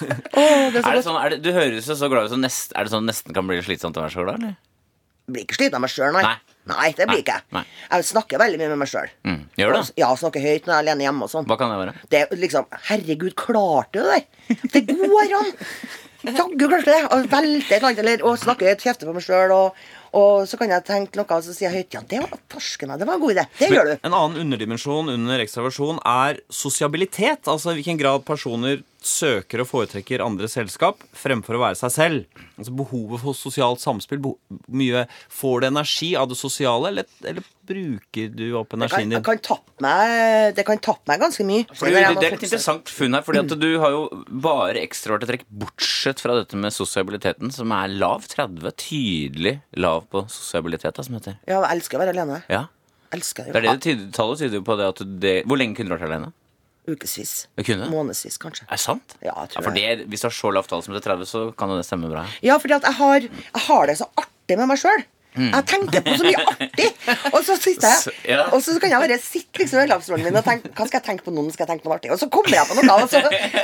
[0.00, 2.32] Åh, det er så Er det sånn, er det, du høres jo så glad ut
[2.38, 4.56] som nest, Er det sånn nesten kan bli slitsomt å være så glad, eller?
[5.28, 6.24] Jeg blir ikke sliten av meg sjøl, nei.
[6.24, 6.49] Nei.
[6.68, 7.64] Nei, det blir ikke jeg.
[7.88, 9.08] Jeg snakker veldig mye med meg sjøl.
[9.26, 9.40] Mm.
[9.58, 9.94] Gjør du?
[10.00, 11.48] Ja, snakker høyt når jeg er alene hjemme og sånn.
[11.48, 11.94] Hva kan det være?
[12.12, 14.68] Det er liksom Herregud, klarte du det der?
[14.76, 15.50] Det går an!
[16.20, 17.00] Jaggu klarte det!
[17.16, 19.80] Og velte et eller annet, og snakke høyt, kjefte på meg sjøl, og,
[20.20, 22.92] og så kan jeg tenke noe, og så sier jeg høyt Ja, det var farsken
[22.92, 23.46] meg, det var en god idé.
[23.56, 23.94] Det gjør du.
[23.96, 27.48] En annen underdimensjon under ekstraversjon er sosiabilitet.
[27.48, 32.42] Altså i hvilken grad personer søker og foretrekker andre selskap fremfor å være seg selv.
[32.58, 34.20] Altså Behovet for sosialt samspill.
[34.68, 39.16] Mye Får du energi av det sosiale, eller, eller bruker du opp energien din?
[39.16, 39.24] din?
[39.24, 41.68] kan tappe meg, det kan tappe meg ganske mye.
[41.70, 45.32] Fordi, det, det er et interessant funn her, fordi at du har jo bare ekstraordinære
[45.32, 48.26] trekk, bortsett fra dette med sosialiteten, som er lav.
[48.30, 48.68] 30.
[48.80, 51.40] Tydelig lav på sosialitet, som heter.
[51.48, 52.42] Ja, jeg elsker å være alene.
[52.52, 52.66] Ja.
[53.14, 53.70] Elsker Det er det.
[53.70, 56.30] det det tyder, tallet tyder på det at det Hvor lenge kunne du vært alene?
[56.88, 57.34] Ukevis.
[57.90, 58.64] Månedsvis, kanskje.
[58.68, 59.16] Er det sant?
[59.20, 61.28] Ja, jeg tror for det, Hvis du har så lavt tall som det er 30,
[61.28, 62.24] så kan det stemme bra.
[62.42, 65.04] Ja, fordi at jeg har, jeg har det så artig med meg sjøl.
[65.38, 66.86] Jeg tenker på så mye artig.
[67.30, 68.46] Og så sitter jeg ja.
[68.50, 71.06] Og så kan jeg bare sitte liksom i lavstolen min og tenke Hva skal jeg
[71.06, 71.44] tenke på nå?
[71.54, 72.10] Skal jeg tenke på noe artig?
[72.14, 73.20] Og så kommer jeg på noe, og så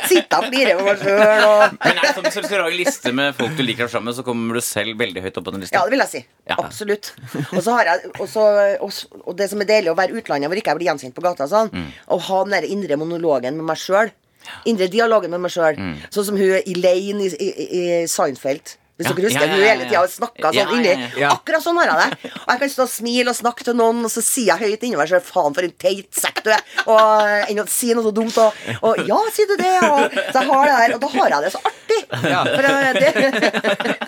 [0.06, 1.44] sitter jeg og flirer over meg sjøl.
[1.48, 1.76] Og...
[1.82, 4.24] Men er det sånn, Hvis du skal lage liste med folk du liker sammen så
[4.26, 5.76] kommer du selv veldig høyt opp på den lista?
[5.78, 6.22] Ja, det vil jeg si.
[6.46, 6.58] Ja.
[6.62, 7.10] Absolutt.
[7.50, 8.46] Og så har jeg også,
[8.86, 11.24] også, og, det som er deilig å være utlandet, hvor ikke jeg blir gjenkjent på
[11.26, 11.90] gata, og sånn, Mm.
[12.14, 14.12] å ha den der indre monologen med meg sjøl.
[14.70, 15.74] Indre dialogen med meg sjøl.
[15.76, 15.94] Mm.
[16.14, 18.76] Sånn som hun Elaine i, i, i Seinfeld.
[18.96, 20.92] Hvis Ja, dere husker, ja, ja, hele tida snakka sånn inni.
[21.28, 22.30] Akkurat sånn har jeg det.
[22.38, 24.86] Og jeg kan stå og smile og snakke til noen, og så sier jeg høyt
[24.88, 28.06] inni meg sjøl 'faen, for en teit sekk du er', og enn å si noe
[28.06, 31.00] så dumt, og, og 'ja, sier du det', og så jeg har det der, og
[31.04, 32.00] da har jeg det så artig.
[32.08, 33.10] For jeg, det,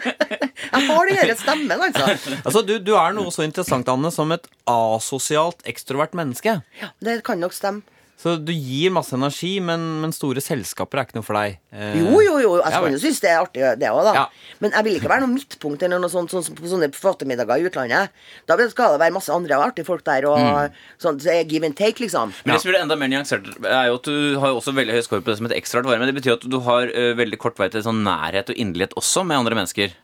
[0.72, 2.08] jeg har den der stemmen, altså.
[2.44, 6.62] Altså, du, du er noe så interessant, Anne, som et asosialt ekstrovert menneske.
[6.80, 7.84] Ja, det kan nok stemme.
[8.18, 11.60] Så du gir masse energi, men, men store selskaper er ikke noe for deg.
[11.70, 12.48] Eh, Jo, jo, jo.
[12.58, 14.14] Jeg Ja, kan jo synes det er artig, det òg, da.
[14.16, 14.24] Ja.
[14.58, 17.68] Men jeg vil ikke være noe midtpunkt eller noe sånt, sånt på sånne forfattermiddager i
[17.70, 18.10] utlandet.
[18.50, 20.74] Da skal det være masse andre artige folk der, og Mm.
[20.98, 22.34] sånn så give and take, liksom.
[22.44, 24.98] Men det som gjør det enda mer nyansert, er jo at du har også veldig
[24.98, 25.98] høy skår på det som et ekstraart vare.
[26.02, 28.98] Men det betyr at du har uh, veldig kort vei til sånn nærhet og inderlighet
[28.98, 29.94] også med andre mennesker.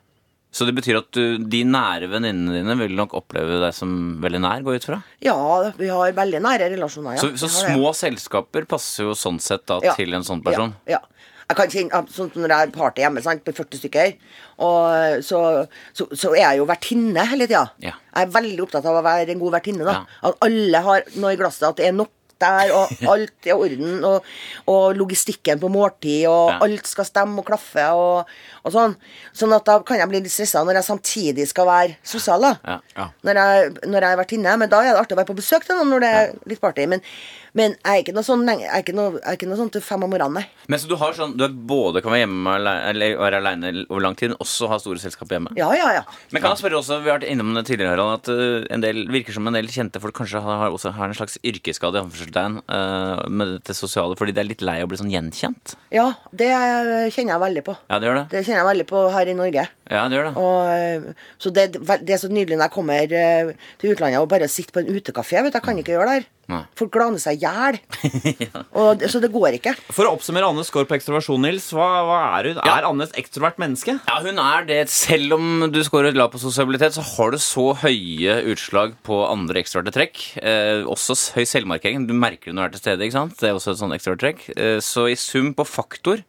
[0.55, 3.91] Så det betyr at du, de nære venninnene dine vil nok oppleve deg som
[4.23, 5.01] veldig nær, gå ut fra.
[5.25, 5.35] Ja,
[5.79, 7.25] vi har veldig nære relasjoner, ja.
[7.25, 7.97] Så, så små det.
[8.05, 9.97] selskaper passer jo sånn sett da Ja.
[9.99, 10.77] til en sånn person.
[10.87, 11.01] Ja.
[11.01, 11.03] ja.
[11.45, 14.15] Jeg kan kjenne, sånn Når jeg har party hjemme sant, på 40 stykker,
[14.65, 15.41] og så,
[15.93, 17.67] så, så er jeg jo vertinne hele tida.
[17.85, 17.93] Ja.
[18.15, 19.85] Jeg er veldig opptatt av å være en god vertinne.
[19.85, 20.05] da.
[20.25, 23.57] At alle har noe i glasset, at det er nok der, og alt er i
[23.57, 24.25] orden, og,
[24.71, 26.59] og logistikken på måltid, og Ja.
[26.67, 28.27] alt skal stemme og klaffe, og,
[28.65, 28.97] og sånn.
[29.37, 32.55] Sånn at da kan jeg bli litt stressa når jeg samtidig skal være sosial, da.
[32.65, 32.79] Ja.
[32.97, 33.09] Ja.
[33.25, 34.57] Når, jeg, når jeg har vært inne.
[34.65, 36.61] Men da er det artig å være på besøk til noen når det er litt
[36.63, 36.87] party.
[36.91, 37.03] Men,
[37.55, 39.59] men jeg er ikke noe sånn lenge- jeg er ikke noe, jeg er ikke noe
[39.61, 40.47] sånn til fem om morgenen, nei.
[40.69, 43.87] Men så du har sånn Du er både kan være hjemme ale- eller være aleine
[43.91, 45.53] over lang tid, men også ha store selskap hjemme?
[45.57, 46.03] Ja, ja, ja.
[46.33, 48.81] Men kan jeg spørre også, Vi har vært innom det tidligere, Harald, at uh, en
[48.81, 52.03] del, virker som en del kjente folk kanskje har, også har en slags yrkesskade i
[52.05, 55.77] anførselstegn, uh, med det sosiale, fordi de er litt lei av å bli sånn gjenkjent?
[55.93, 56.51] Ja, det
[57.15, 57.77] kjenner jeg veldig på.
[57.91, 58.29] Ja, det gjør det.
[58.31, 59.69] Det kjenner jeg veldig på her i Norge.
[59.91, 60.35] Ja, det gjør det.
[60.41, 64.31] Og, eh, så det, det er så nydelig når jeg kommer eh, til utlandet og
[64.33, 65.43] bare sitter på en utekafé.
[65.45, 66.31] Vet du, Jeg kan ikke gjøre det her.
[66.53, 66.61] Nei.
[66.77, 67.79] Folk glaner seg i hjel.
[68.45, 68.63] ja.
[69.09, 69.75] Så det går ikke.
[69.95, 71.71] For å oppsummere Annes score på ekstroversjon, Nils.
[71.73, 72.61] Hva, hva er hun?
[72.61, 72.77] Ja.
[72.79, 73.97] Er Anne et ekstrovert menneske?
[74.09, 74.81] Ja, hun er det.
[74.93, 79.63] Selv om du scorer lavt på sosialitet, så har du så høye utslag på andre
[79.65, 80.25] ekstroverte trekk.
[80.45, 82.09] Eh, også høy selvmarkering.
[82.09, 83.09] Du merker det når du er til stede.
[83.09, 83.37] ikke sant?
[83.41, 84.47] Det er også et sånt ekstrovert trekk.
[84.57, 86.25] Eh, så i sum på faktor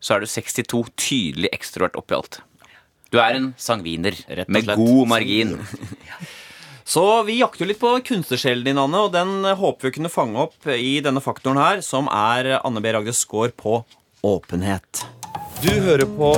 [0.00, 2.40] så er du 62 tydelig ekstrovert oppi alt.
[3.10, 4.78] Du er en sangviner Rett og med slett.
[4.78, 5.56] god margin.
[6.90, 9.96] Så vi jakter jo litt på kunstnersjelen din, Anne, og den eh, håper vi å
[9.98, 12.90] kunne fange opp i denne faktoren her, som er Anne B.
[12.94, 13.80] Ragdes score på
[14.26, 15.04] åpenhet.
[15.62, 16.32] Du hører på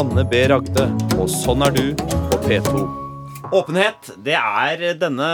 [0.00, 0.44] Anne B.
[0.52, 0.86] Ragde,
[1.18, 2.86] og sånn er du på P2.
[3.50, 5.28] Åpenhet det er denne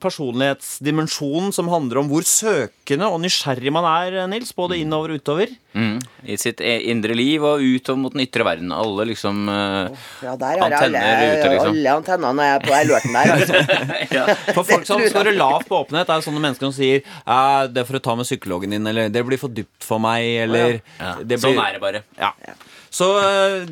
[0.00, 4.52] personlighetsdimensjonen som handler om hvor søkende og nysgjerrig man er, Nils.
[4.56, 5.50] Både innover og utover.
[5.72, 6.00] Mm.
[6.26, 8.72] I sitt e- indre liv og utover mot den ytre verden.
[8.74, 9.90] Alle liksom uh,
[10.24, 11.70] Ja, der har antenner alle, ute, liksom.
[11.70, 13.32] alle antennene er på jeg lørten der.
[13.36, 14.24] Altså.
[14.56, 17.86] For folk som står lavt på åpenhet, er sånne mennesker som sier eh, det er
[17.86, 21.14] for å ta med psykologen din, eller det blir for dypt for meg, eller ja.
[21.22, 21.44] det blir...
[21.44, 22.02] Sånn er det bare.
[22.18, 22.32] Ja.
[22.90, 23.62] Så uh,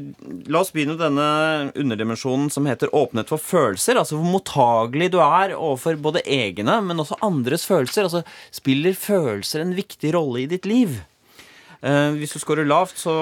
[0.47, 1.29] la oss begynne denne
[1.75, 3.99] underdimensjonen som heter åpenhet for følelser.
[3.99, 8.07] Altså hvor mottagelig du er overfor både egne, men også andres følelser.
[8.07, 8.23] Altså
[8.55, 11.01] spiller følelser en viktig rolle i ditt liv?
[11.79, 13.13] Eh, hvis du scorer lavt, så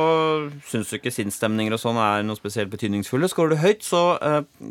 [0.64, 3.28] syns du ikke sinnsstemninger og sånn er noe spesielt betydningsfulle.
[3.28, 4.70] Scorer du høyt, så, eh,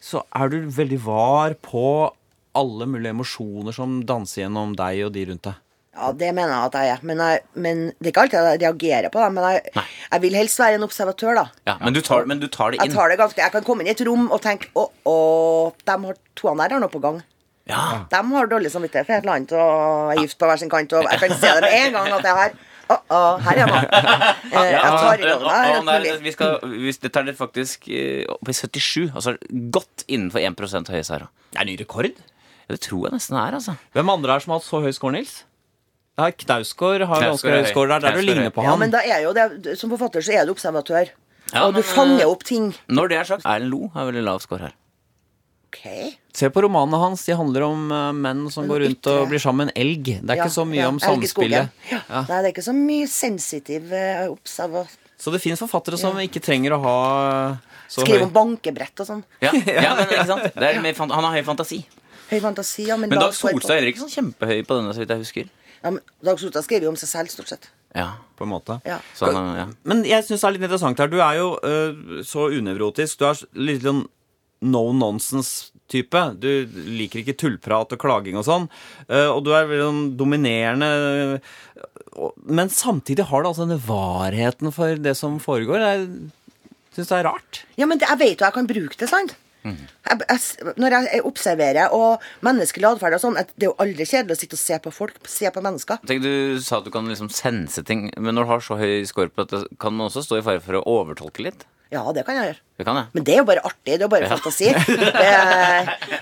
[0.00, 1.84] så er du veldig var på
[2.56, 5.62] alle mulige emosjoner som danser gjennom deg og de rundt deg.
[5.96, 7.04] Ja, det mener jeg at jeg er.
[7.08, 9.28] Men, jeg, men det er ikke alltid jeg reagerer på det.
[9.32, 11.46] Men jeg, jeg vil helst være en observatør, da.
[11.68, 12.96] Ja, men, du tar, men du tar det Jeg, inn.
[12.96, 15.16] tar det ganske, jeg kan komme inn i et rom og tenke Å, å,
[15.88, 17.22] de har to der har noe på gang.
[17.66, 18.04] Ja.
[18.12, 20.92] De har dårlig samvittighet for et eller annet og er gift på hver sin kant.
[20.94, 23.70] Og jeg kan se det med en gang at det her Å, å, her er
[23.70, 23.86] man.
[24.56, 28.46] Eh, Jeg tar i Ja, ja, vi skal, hvis det tar det faktisk eh, opp
[28.48, 29.10] i 77.
[29.10, 29.34] Altså
[29.74, 31.26] godt innenfor 1 høye seire.
[31.52, 32.06] Det er ny rekord.
[32.14, 33.74] Ja, det tror jeg nesten det er, altså.
[33.96, 35.34] Hvem andre er som har hatt så høy score, Nils?
[36.16, 37.90] Ja, Knausgård har ganske er høy score.
[37.90, 38.06] Det der.
[38.06, 38.80] Der du er ligner på Ja, han.
[38.80, 41.10] men da er jo det Som forfatter så er du observatør.
[41.52, 42.70] Ja, og du men, fanger opp ting.
[42.88, 44.74] Når det er sagt, Erlend Lo har veldig lav score her.
[45.68, 45.82] Ok.
[46.36, 47.24] Se på romanene hans.
[47.24, 50.10] De handler om eh, menn som går rundt og blir sammen med en elg.
[50.20, 51.72] Det er Ja, ikke så mye ja, om samspillet.
[51.92, 52.02] Ja.
[52.10, 52.22] Ja.
[52.28, 54.84] Nei, det er ikke så mye sensitiv eh, observa...
[55.16, 56.96] Så det fins forfattere som ikke trenger å ha
[57.88, 59.22] så Skrive høy om bankebrett og sånn.
[59.40, 59.54] Ja,
[59.86, 60.48] ja men ikke sant?
[60.52, 61.78] Det er mer, han har høy fantasi.
[62.28, 65.00] Høy fantasi, ja, men, Men Dag Solstad er heller ikke sånn kjempehøy på denne, så
[65.00, 65.48] vidt jeg husker.
[65.78, 67.70] Ja, men Dag Solstad skriver jo om seg selv, stort sett.
[67.96, 68.76] Ja, på en måte.
[68.84, 68.98] Ja.
[69.16, 69.66] så han, ja.
[69.88, 71.08] Men jeg syns det er litt interessant her.
[71.08, 73.22] Du er jo uh, så unevrotisk.
[73.22, 74.02] Du er litt sånn
[74.66, 74.84] no
[75.86, 76.40] nonsense-type.
[76.40, 78.68] Du liker ikke tullprat og klaging og sånn.
[79.08, 81.40] Eh, og du er veldig sånn dominerende.
[82.46, 85.80] Men samtidig har du altså denne varheten for det som foregår.
[85.80, 86.30] Jeg
[86.94, 87.64] syns det er rart.
[87.76, 89.36] Ja, men det, jeg vet jo jeg kan bruke det, sant?
[89.66, 89.86] Mhm.
[90.06, 94.04] Jeg, jeg, når jeg observerer og menneskelig atferd og sånn at Det er jo aldri
[94.06, 95.98] kjedelig å sitte og se på folk, se på mennesker.
[96.06, 99.02] Tenk, Du sa at du kan liksom sense ting, men når du har så høy
[99.10, 101.66] score på dette, kan man også stå i fare for å overtolke litt?
[101.94, 102.60] Ja, det kan jeg gjøre.
[102.80, 103.06] Det kan jeg.
[103.14, 103.84] Men det er jo bare artig.
[103.86, 104.70] Det er jo bare fantasi.
[104.74, 105.26] Det,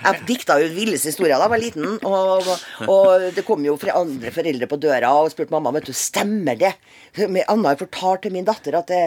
[0.05, 1.95] jeg dikta jo villeste historier da jeg var liten.
[2.05, 2.51] Og,
[2.85, 6.59] og det kom jo fra andre foreldre på døra og spurte mamma vet du, stemmer
[6.59, 6.75] det.
[7.17, 9.01] Anna har fortalt til min datter at det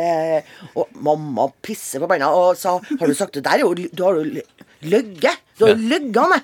[0.81, 3.61] Og mamma pisser forbanna og sa Har du sagt det der?
[3.63, 5.43] er Du har jo løyet.
[5.59, 6.43] Du har jo løyet, Anne.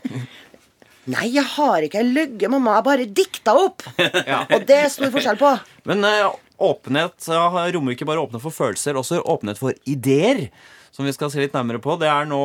[1.11, 2.79] Nei, jeg har ikke løyet, mamma.
[2.79, 3.83] Jeg bare dikta opp.
[4.55, 5.51] Og det er stor forskjell på.
[5.91, 6.31] Men eh,
[6.63, 10.49] åpenhet ja, rommer ikke bare åpenhet for følelser, også åpenhet for ideer.
[10.95, 11.97] Som vi skal se litt nærmere på.
[11.99, 12.39] Det er nå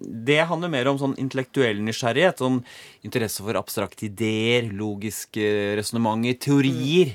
[0.00, 2.40] Det handler mer om sånn intellektuell nysgjerrighet.
[2.40, 2.62] Sånn
[3.04, 7.12] interesse for abstrakte ideer, logiske resonnementer, teorier.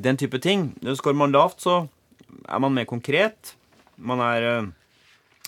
[0.00, 0.70] Den type ting.
[0.96, 1.82] Skårer man lavt, så
[2.48, 3.52] er man mer konkret.
[4.00, 4.70] Man er eh,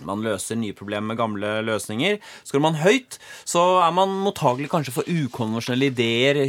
[0.01, 2.19] man løser nye problemer med gamle løsninger.
[2.49, 6.41] Skårer man høyt, så er man mottagelig kanskje for ukonvensjonelle ideer,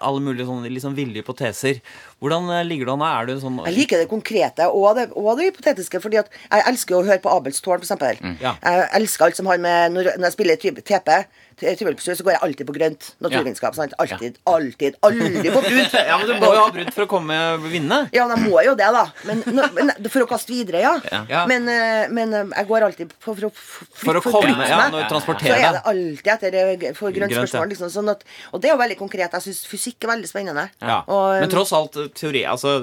[0.00, 1.80] alle mulige sånne liksom ville hypoteser.
[2.20, 3.06] Hvordan eh, ligger du an?
[3.08, 6.66] Er du sånn Jeg liker det konkrete og det, og det hypotetiske, fordi at jeg
[6.68, 7.86] elsker å høre på Abels tårn,
[8.20, 8.36] Mm.
[8.40, 8.54] Ja.
[8.62, 11.16] Jeg elsker alt som har med Når, jeg spiller type
[11.60, 13.08] TP, trivelpstur, så går jeg alltid på grønt.
[13.24, 13.76] Naturvitenskap.
[13.76, 13.94] sant?
[14.02, 15.96] Alltid, alltid, aldri på brunt.
[16.10, 17.36] Ja, men Du må jo ha brudd for å komme
[17.68, 18.00] vinne.
[18.16, 19.04] Ja, men jeg må jo det, da.
[19.28, 19.42] Men,
[19.76, 20.94] men for å kaste videre, ja.
[21.30, 21.44] Ja.
[21.50, 24.80] Men, eh, men eh, jeg går alltid på for å flytte For å komme, ja,
[24.90, 27.70] når du Så er det alltid etter eh, for grønt Grønt, spørsmål.
[27.74, 29.36] Liksom, sånn at, og det er jo veldig konkret.
[29.38, 30.66] Jeg syns fysikk er veldig spennende.
[30.80, 31.02] Ja.
[31.06, 32.80] Og, Men tross alt eh, teori altså,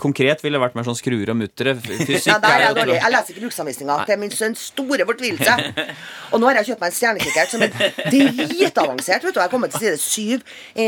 [0.00, 1.76] Konkret ville det vært mer sånn skruer og muttere.
[1.76, 2.96] Fysikk ja, der er er jeg jo dårlig.
[2.96, 5.56] Jeg leser ikke bruksanvisninga til min sønns store fortvilelse.
[6.32, 7.74] Og nå har jeg kjøpt meg en stjernekikkert som er
[8.10, 9.24] dritavansert.
[9.24, 9.40] vet du.
[9.40, 10.40] Jeg har kommet til side syv
[10.76, 10.86] i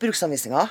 [0.00, 0.64] bruksanvisninga.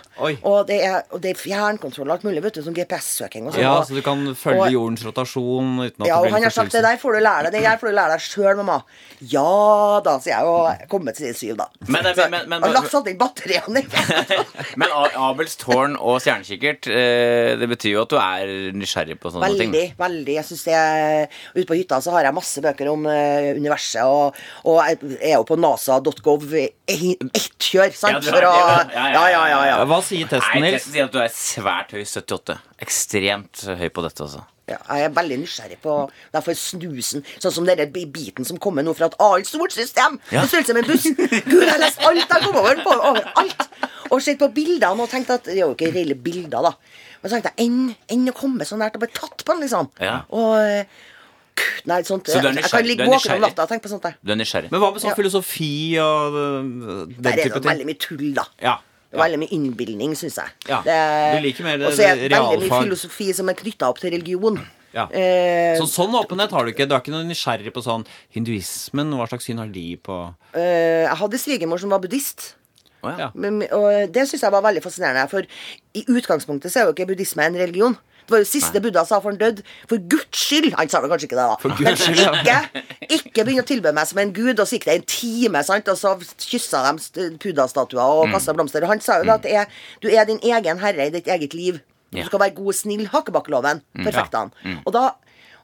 [0.43, 3.53] Og det er, og det er fjernkontroll og alt mulig, vet du, som GPS-søking og
[3.55, 3.63] sånn.
[3.63, 6.71] Ja, så du kan følge og- jordens rotasjon uten at Ja, og han har sagt
[6.75, 8.79] det der får du lære deg Det der får du lære deg sjøl, mamma.
[9.21, 11.65] Ja da, sier jeg, og jeg er kommet til side syv, da.
[11.87, 13.83] Men- men- men- men- lagt satt inn batteriene.
[14.79, 19.49] Men Abels tårn og stjernekikkert, eh, det betyr jo at du er nysgjerrig på sånne
[19.57, 19.71] ting.
[19.73, 20.33] Veldig, veldig.
[20.35, 24.03] Jeg syns det er, Ute på hytta så har jeg masse bøker om eh, universet,
[24.05, 24.35] og,
[24.65, 25.57] og jeg er jo på
[25.89, 28.23] nasa.gov ett kjør, sant?
[28.25, 29.25] Det, ja.
[29.33, 29.75] Ja, ja.
[29.89, 30.79] Hva sier testen, Nils?
[30.79, 32.57] testen sier at du er svært høy 78.
[32.85, 34.45] Ekstremt høy på dette, altså.
[34.69, 35.93] Ja, jeg er veldig nysgjerrig på
[36.35, 37.23] Derfor snusen.
[37.41, 40.19] Sånn som denne bi- biten som kommer nå fra et annet stort system.
[40.29, 40.43] Ja.
[40.45, 41.07] Det ser med som en buss.
[41.49, 43.63] Gud, jeg har lest alt jeg kom over på overalt.
[44.13, 46.75] Og sett på bildene og tenkt at Det er jo ikke reelle bilder, da.
[47.19, 47.79] Men så tenkte jeg enn
[48.13, 49.89] enn å komme så nært og bli tatt på den, liksom.
[50.05, 50.19] Ja.
[50.37, 50.85] Og eh,
[51.85, 54.03] nei, sånt Så du er Jeg kan ligge våken om natta og tenke på sånt
[54.03, 54.15] der.
[54.23, 54.71] Du er nysgjerrig.
[54.71, 55.15] Men hva med sånn Ja.
[55.15, 55.71] filosofi
[56.03, 57.21] og den type ting?
[57.23, 58.45] Der er det veldig mye tull, da.
[58.61, 58.75] Ja.
[59.09, 60.49] Det er Veldig mye innbilning, syns jeg.
[60.69, 60.81] Ja.
[60.85, 61.87] Det- Du liker mer realfag.
[61.87, 64.59] Og så er det veldig mye filosofi som er knytta opp til religion.
[64.93, 65.05] Ja.
[65.11, 66.87] Eh, Så sånn åpenhet har du ikke.
[66.87, 69.11] Du er ikke noe nysgjerrig på sånn hinduismen.
[69.13, 72.55] Hva slags syn har de på eh, jeg hadde svigermor som var buddhist.
[73.03, 73.29] Å, ja.
[73.31, 73.51] Ja.
[73.77, 75.29] Og det syns jeg var veldig fascinerende.
[75.31, 75.45] For
[75.95, 77.97] i utgangspunktet så er jo ikke buddhisme en religion.
[78.29, 79.63] Det var jo siste Buddha sa for han døde.
[79.89, 80.75] For Guds skyld!
[80.77, 81.55] Han sa vel kanskje ikke det, da.
[81.63, 82.59] For Guds skyld, ja.
[82.69, 82.83] ikke,
[83.15, 84.59] ikke begynn å tilbe meg som en gud.
[84.61, 85.89] Og så gikk det en time, sant?
[85.89, 86.11] og så
[86.45, 88.35] kyssa de st- Buddha-statuer og Mm.
[88.37, 88.85] kasta blomster.
[88.85, 89.65] Og han sa jo da at det er,
[90.03, 91.79] du er din egen herre i ditt eget liv.
[92.13, 93.07] Du skal være god og snill.
[93.09, 93.81] Hakkebakkeloven.
[93.97, 94.05] Mm.
[94.05, 94.53] Perfekt han.
[94.85, 95.07] Og da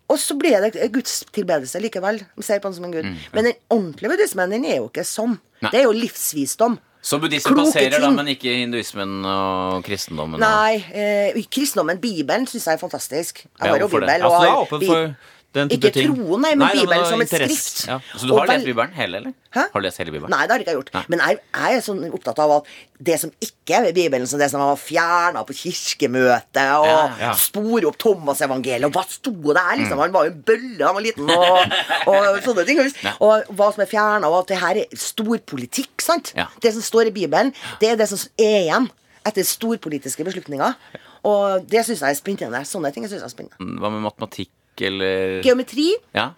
[0.10, 2.20] og så ble det gudstilbedelse likevel.
[2.38, 3.06] De ser på han som en gud.
[3.34, 5.38] Men den ordentlige buddhismen den er jo ikke sånn.
[5.38, 5.62] Mm.
[5.66, 5.72] Nei.
[5.72, 6.76] Det er jo livsvisdom.
[7.06, 10.42] Så buddhismen Kloke passerer, da, men ikke hinduismen og kristendommen?
[10.42, 13.44] Nei, eh, kristendommen, Bibelen, syns jeg er fantastisk.
[13.46, 13.88] Jeg Ja, har jo?
[13.92, 14.10] Bibel.
[14.10, 15.16] Ja, så og er har åpen for
[15.56, 16.12] Ikke ting?
[16.16, 17.86] troen, nei, men Nei, Bibelen som et skrift.
[17.88, 17.98] Ja.
[18.16, 19.34] Så du har lest Bibelen hele, eller?
[19.56, 19.64] Hæ?
[19.72, 20.30] Har du lest hele Bibelen?
[20.34, 20.92] Nei, det har jeg ikke gjort.
[20.98, 21.04] Nei.
[21.14, 22.68] Men jeg, jeg er sånn opptatt av at
[23.10, 27.32] det som ikke er Bibelen, som det som var fjerna på kirkemøtet, og Ja, ja.
[27.40, 29.72] spore opp Thomas-evangeliet, og hva sto der?
[29.80, 30.00] Liksom?
[30.04, 31.80] Han var jo en bølle, han var liten, og,
[32.12, 32.84] og sånne ting.
[33.20, 36.34] Og hva som er fjerna, og at det her er storpolitikk, sant?
[36.38, 36.48] Ja.
[36.62, 38.92] Det som står i Bibelen, det er det som er igjen
[39.26, 40.76] etter storpolitiske beslutninger.
[41.26, 42.60] Og det syns jeg er spennende.
[42.70, 43.80] Sånne ting synes jeg er spennende.
[43.82, 46.32] Hva med matematikk, eller Geometri Ja?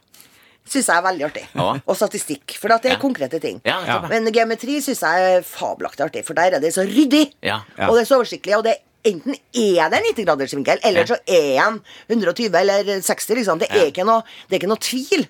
[0.68, 1.46] syns jeg er veldig artig.
[1.56, 1.80] Ja.
[1.88, 2.58] Og statistikk.
[2.60, 3.00] For det er Ja.
[3.00, 3.62] konkrete ting.
[4.10, 7.32] Men geometri syns jeg er fabelaktig artig, for der er det så ryddig.
[7.42, 7.62] Ja.
[7.78, 7.88] Ja.
[7.90, 8.56] Og det er så oversiktlig.
[8.58, 8.76] Og det
[9.10, 13.36] enten er det en 90-gradersvinkel, eller så er han 120 eller 60.
[13.40, 14.04] liksom Det er, Ja.
[14.04, 14.08] Mm.
[14.12, 15.26] noe, det er ikke noe tvil.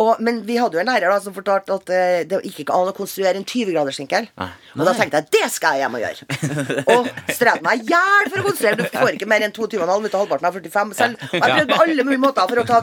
[0.00, 2.76] Og, men vi hadde jo en lærer da som fortalte at eh, det gikk ikke
[2.76, 4.28] an å konstruere en 20-gradersvinkel.
[4.78, 6.28] Og da tenkte jeg det skal jeg hjem og gjøre.
[6.94, 8.78] og strevde meg i hjel for å konstruere.
[8.80, 11.24] Du får ikke mer enn 22,5 ut av halvparten av 45 selv.
[11.30, 12.80] Og jeg prøvde på alle mulige måter for å ta,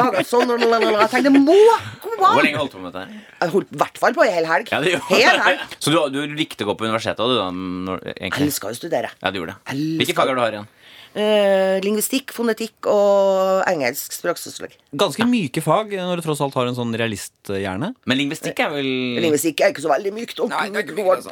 [0.00, 0.54] lage sånn.
[0.56, 3.22] Og jeg tenkte det må gå Hvor lenge holdt du på med dette?
[3.42, 4.70] Jeg holdt i hvert fall på ei hel helg.
[4.72, 5.64] Ja, Hel helg.
[5.82, 7.48] Så du, du likte å gå på universitetet, du, da?
[7.52, 9.10] Når, Jeg elska å studere.
[9.20, 9.65] Ja, du gjorde det.
[9.66, 10.72] Elsker- Hvilke fag har du har igjen?
[11.16, 14.74] Uh, lingvistikk, fonetikk og engelsk språksosiolog.
[15.00, 17.88] Ganske myke fag når du tross alt har en sånn realisthjerne.
[18.04, 18.90] Men lingvistikk er vel
[19.24, 20.42] Lingvistikk er ikke så veldig mykt.
[20.44, 21.24] Oh, Nei, det er ikke Gud,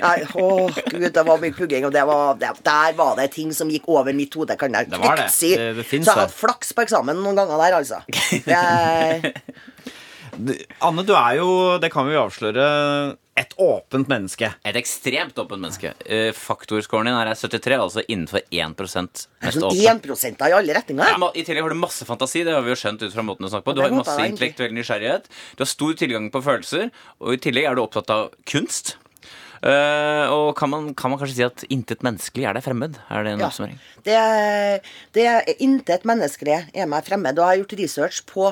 [0.06, 3.52] Nei, å gud, det var mye pugging, og det var, det, der var det ting
[3.52, 5.52] som gikk over mitt hode, kan jeg Det trygt si.
[5.60, 8.00] Det- det så jeg har hatt flaks på eksamen noen ganger der, altså.
[8.08, 9.20] Det er,
[10.84, 11.48] Anne, du er jo,
[11.82, 12.64] det kan vi jo avsløre,
[13.36, 14.52] et åpent menneske.
[14.64, 15.92] et ekstremt åpent menneske.
[16.06, 20.02] Eh, Faktorscoren din her er 73, altså innenfor 1 mest sånn åpen.
[20.04, 21.14] 1 i alle retninger.
[21.18, 22.44] Ja, I tillegg har du masse fantasi.
[22.46, 23.74] Det har vi jo skjønt ut fra måten du snakker på.
[23.74, 25.26] Du har masse intellektuell nysgjerrighet.
[25.56, 28.96] Du har stor tilgang på følelser, og i tillegg er du opptatt av kunst.
[29.64, 32.98] Uh, og kan man, kan man kanskje si at intet menneskelig er deg fremmed?
[33.08, 33.48] Er det en Ja.
[33.48, 33.78] oppsummering?
[34.04, 34.16] Det,
[35.16, 38.50] det er intet menneskelig er meg fremmed, og jeg har gjort research på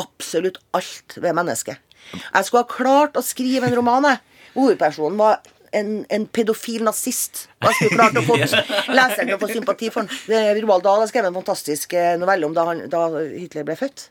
[0.00, 1.80] absolutt alt ved mennesket.
[2.14, 4.22] Jeg skulle ha klart å skrive en roman, jeg.
[4.54, 5.40] Hovedpersonen var
[5.74, 7.46] en, en pedofil nazist.
[7.64, 8.38] Jeg skulle klart å få
[8.98, 10.60] leseren til å få sympati for den.
[10.62, 14.08] Roald Dahl har skrevet en fantastisk eh, novelle om da, han, da Hitler ble født.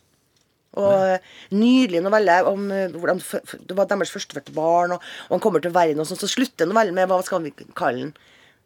[0.81, 3.21] Og eh, Nydelig novelle om eh, hvordan
[3.69, 6.69] det var deres førstefødte barn, og, og han kommer til verden, og sånn, så slutter
[6.69, 8.15] novellen med Hva skal vi kalle den?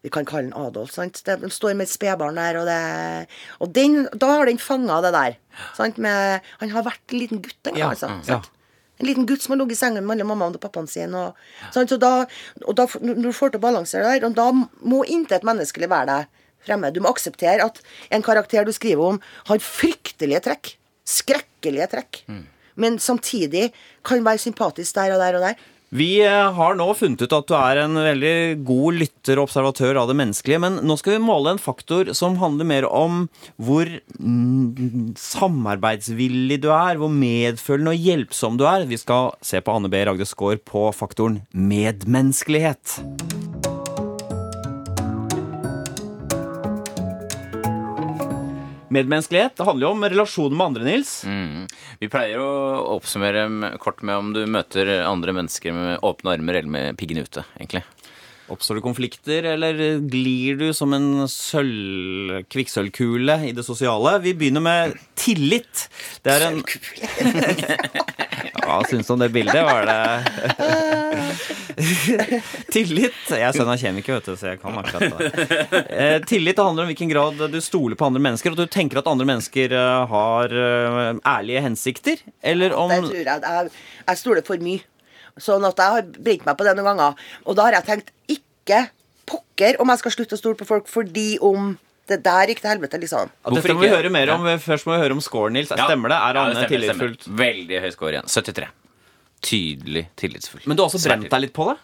[0.08, 0.94] Vi kan kalle den Adolf.
[0.96, 1.20] sant?
[1.26, 3.28] Det, står med et spedbarn der, og, det,
[3.60, 5.36] og den, da har den fanga det der.
[5.76, 5.98] Sant?
[6.00, 8.08] Med, han har vært en liten gutt en gang, Ja, altså.
[8.24, 8.30] sant?
[8.32, 8.40] Ja.
[8.98, 11.12] En liten gutt som har ligget i sengen med alle mammaen og pappaen sin.
[11.14, 11.36] Og,
[11.74, 11.92] sant?
[11.92, 12.24] Så da,
[12.64, 14.48] og da, når du får til å balansere det der, og da
[14.90, 16.90] må intet menneskelig være deg fremme.
[16.90, 17.78] Du må akseptere at
[18.10, 19.20] en karakter du skriver om,
[19.52, 20.72] har fryktelige trekk.
[21.08, 22.22] Skrekkelige trekk.
[22.78, 23.68] Men samtidig
[24.06, 25.62] kan være sympatisk der og der og der.
[25.88, 30.02] Vi eh, har nå funnet ut at du er en veldig god lytter og observatør
[30.02, 33.24] av det menneskelige, men nå skal vi måle en faktor som handler mer om
[33.56, 33.88] hvor
[34.20, 38.84] mm, samarbeidsvillig du er, hvor medfølende og hjelpsom du er.
[38.90, 40.04] Vi skal se på Anne B.
[40.04, 42.98] Ragde Skaar på faktoren medmenneskelighet.
[48.94, 51.12] Medmenneskelighet det handler jo om relasjonen med andre, Nils.
[51.28, 51.66] Mm.
[52.00, 52.50] Vi pleier å
[52.96, 57.44] oppsummere kort med om du møter andre mennesker med åpne armer eller med piggene ute,
[57.58, 57.84] egentlig.
[58.48, 64.14] Oppstår det konflikter, eller glir du som en sølv, kvikksølvkule i det sosiale?
[64.24, 65.88] Vi begynner med tillit.
[66.24, 66.62] Det er en
[68.64, 69.60] Hva syns du om det bildet?
[69.68, 70.00] Var det
[72.74, 75.28] Tillit Jeg er sønn av kjemiker, vet du, så jeg kan akkurat det.
[75.92, 79.02] Eh, tillit handler om hvilken grad du stoler på andre mennesker, og at du tenker
[79.02, 83.26] at andre mennesker eh, har eh, ærlige hensikter, eller om Det tror jeg.
[83.28, 83.74] Jeg,
[84.08, 84.82] jeg stoler for mye.
[85.42, 87.26] Sånn at jeg har brent meg på det noen ganger.
[87.46, 88.80] Og da har jeg tenkt ikke
[89.28, 91.74] pokker om jeg skal slutte å stole på folk fordi om
[92.08, 93.28] det der gikk til helvete, liksom.
[93.44, 94.46] Ja, Dette må vi høre mer om.
[94.64, 95.68] Først må vi høre om score, Nils.
[95.68, 96.16] Stemmer det?
[96.16, 97.20] Er Ja, Anne stemmer, tillitsfullt?
[97.26, 97.40] stemmer.
[97.42, 98.30] Veldig høy score igjen.
[98.32, 98.68] 73.
[99.44, 100.62] Tydelig tillitsfull.
[100.66, 101.76] Men du har også brent deg litt på det?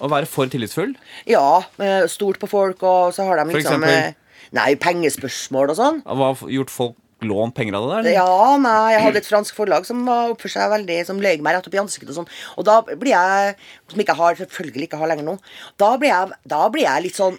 [0.00, 0.92] Å være for tillitsfull?
[1.28, 4.12] Ja, eh, stolt på folk, og så har de liksom eh,
[4.56, 5.98] Nei, pengespørsmål og sånn.
[6.04, 8.12] Hva har gjort folk lånt penger av det der?
[8.18, 11.56] Ja, nei, jeg hadde et fransk forlag som var oppførte seg veldig Som løy meg
[11.56, 12.28] rett opp i ansiktet og sånn.
[12.56, 13.56] Og da blir jeg
[13.92, 15.38] Som ikke har, selvfølgelig ikke har lenger nå.
[15.80, 17.38] Da blir jeg, da blir jeg litt sånn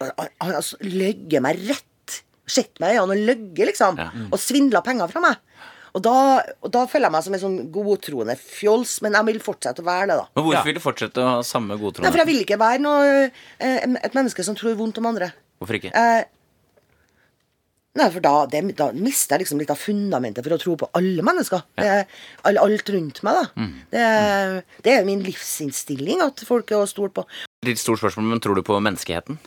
[0.00, 2.20] Han altså løyet meg rett.
[2.46, 3.96] Sett meg i øynene og løyet, liksom.
[3.96, 4.10] Ja.
[4.28, 5.38] Og svindler penger fra meg.
[5.94, 6.12] Og da,
[6.66, 9.86] og da føler jeg meg som en sånn godtroende fjols, men jeg vil fortsette å
[9.86, 10.24] være det, da.
[10.34, 10.62] Men hvorfor Ja.
[10.66, 12.08] vil du fortsette å ha samme godtroende?
[12.08, 13.30] Nei, for jeg vil ikke være noe,
[13.62, 15.30] eh, et menneske som tror vondt om andre.
[15.62, 15.92] Hvorfor ikke?
[15.94, 16.24] Eh,
[17.98, 20.90] nei, for da, det, da mister jeg liksom litt av fundamentet for å tro på
[20.98, 21.64] alle mennesker.
[21.78, 22.04] Det, er
[22.48, 23.64] all, alt rundt meg, da.
[23.64, 23.74] Mm.
[23.94, 24.04] Det,
[24.86, 27.26] det er min livsinnstilling at folk er å stole på.
[27.66, 29.38] Litt stort spørsmål, men tror du på menneskeheten?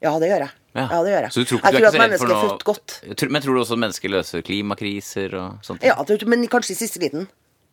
[0.00, 0.56] Ja, det gjør jeg.
[0.78, 1.32] Ja, det gjør jeg.
[1.34, 2.96] Så du tror jeg du tror at mennesket er født godt.
[3.26, 5.84] Men tror du også at mennesker løser klimakriser og sånt?
[5.84, 5.96] Ja,
[6.30, 7.26] men kanskje i siste liten.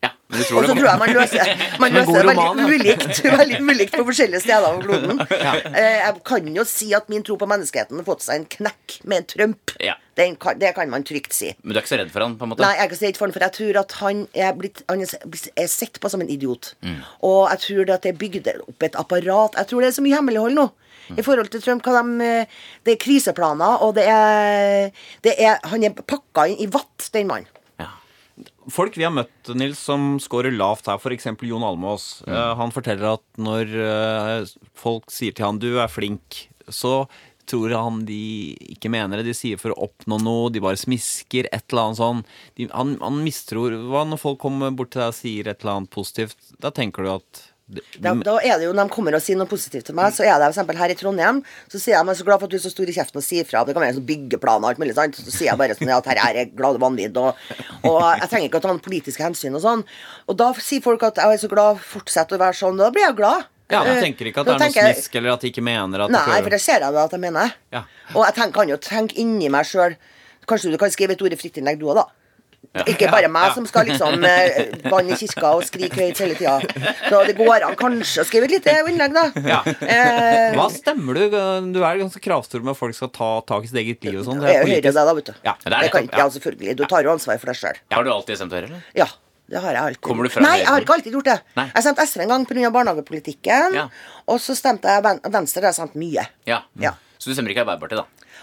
[0.04, 2.66] Ja, men du tror Og så tror jeg man løser, man løser det veldig ja.
[2.68, 5.22] ulikt, veldig ulikt på forskjellige steder av kloden.
[5.38, 5.54] Ja.
[5.78, 9.22] Jeg kan jo si at min tro på menneskeheten har fått seg en knekk med
[9.22, 9.74] en Trump.
[9.84, 9.96] Ja.
[10.42, 11.52] Kan, det kan man trygt si.
[11.62, 12.66] Men du er ikke så redd for han, på en måte?
[12.66, 14.82] Nei, jeg er ikke så redd for han, for jeg tror at han er blitt
[14.90, 16.74] Han er sett på som en idiot.
[17.28, 19.98] Og jeg tror det at det er bygd opp et apparat Jeg tror det er
[20.00, 20.68] så mye hemmelighold nå.
[21.16, 24.92] I forhold til Trump, hva de, eh, Det er kriseplaner, og det er,
[25.24, 27.48] det er Han er pakka inn i vatt, den mannen.
[28.70, 31.30] Folk vi har møtt, Nils, som scorer lavt her, f.eks.
[31.48, 32.22] Jon Almås.
[32.28, 32.36] Mm.
[32.60, 37.08] han forteller at når eh, folk sier til han 'du er flink', så
[37.48, 39.30] tror han de ikke mener det.
[39.30, 42.24] De sier for å oppnå noe, de bare smisker, et eller annet sånn.
[42.60, 45.80] De, han, han mistror Hva når folk kommer bort til deg og sier et eller
[45.80, 46.52] annet positivt?
[46.64, 49.36] Da tenker du at de, Da, da er det jo, Når de kommer og sier
[49.40, 51.42] noe positivt til meg, så er det eksempel her i Trondheim.
[51.68, 53.20] Så sier de jeg er så glad for at du er så stor i kjeften
[53.20, 53.66] og sier fra.
[53.68, 54.96] Det kan være en sånn byggeplan og alt mulig.
[54.96, 55.20] sånt.
[55.20, 57.20] Så sier jeg bare sånn at her er jeg glad vanvidd.
[57.20, 57.44] Og,
[57.84, 59.84] og jeg trenger ikke å ta noen politiske hensyn og sånn.
[60.32, 62.80] Og da sier folk at jeg er så glad, fortsett å være sånn.
[62.80, 63.48] Da blir jeg glad.
[63.68, 66.06] Ja, jeg De tenker ikke at det er noe snisk, eller at de ikke mener
[66.06, 67.52] at Nei, for det ser jeg da at jeg mener.
[67.76, 67.82] Ja.
[68.14, 69.98] Og jeg tenker, kan jo tenke inni meg sjøl
[70.48, 72.06] Kanskje du kan skrive et ord i fritt innlegg, du òg, da.
[72.86, 74.20] Ikke bare meg som skal liksom
[74.92, 76.58] banne i kirka og skrike høyt hele tida.
[77.10, 79.24] Så det går an kanskje å skrive et lite innlegg, da.
[79.48, 79.60] Ja.
[79.66, 81.24] Eh, Hva stemmer du?
[81.74, 84.28] Du er ganske kravstor med at folk skal ta tak i sitt eget liv og
[84.28, 84.44] sånn.
[84.46, 85.34] jeg er jo da, vet du.
[85.48, 86.76] Ja, det er det kan ikke jeg, selvfølgelig.
[86.78, 87.82] Du tar jo ansvar for deg sjøl.
[87.98, 88.86] Har du alltid stemt Høyre, eller?
[89.00, 89.10] Ja.
[89.48, 90.02] Det har jeg alltid.
[90.04, 91.38] Kommer du fra Nei, jeg har ikke alltid gjort det.
[91.56, 91.66] Nei.
[91.72, 92.72] Jeg stemte SV en gang pga.
[92.78, 93.78] barnehagepolitikken.
[93.80, 93.86] Ja.
[94.28, 95.62] Og så stemte jeg Venstre.
[95.64, 96.26] Det har jeg stemt mye.
[96.46, 96.62] Ja.
[96.84, 96.92] Ja.
[97.18, 98.34] Så du stemmer ikke Arbeiderpartiet, da?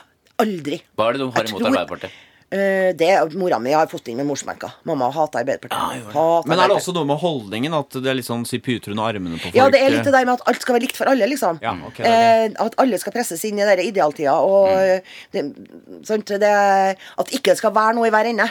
[0.42, 0.80] Aldri.
[0.96, 2.22] Hva er det du har Jeg imot tror- Arbeiderpartiet?
[2.54, 4.68] Eh, det Mora mi har fått inn med morsmerka.
[4.86, 6.04] Mamma hater Arbeiderpartiet.
[6.14, 7.74] Hater Men er det også noe med holdningen?
[7.74, 9.56] At det er litt sånn si puter under armene på folk?
[9.58, 11.58] Ja, det er litt det der med at alt skal være likt for alle, liksom.
[11.64, 14.36] Ja, okay, det er eh, at alle skal presses inn i den idealtida.
[14.38, 14.70] Og
[15.34, 15.50] Mm.
[16.04, 16.52] det, det,
[17.18, 18.46] at ikke det skal være noe i hver ende.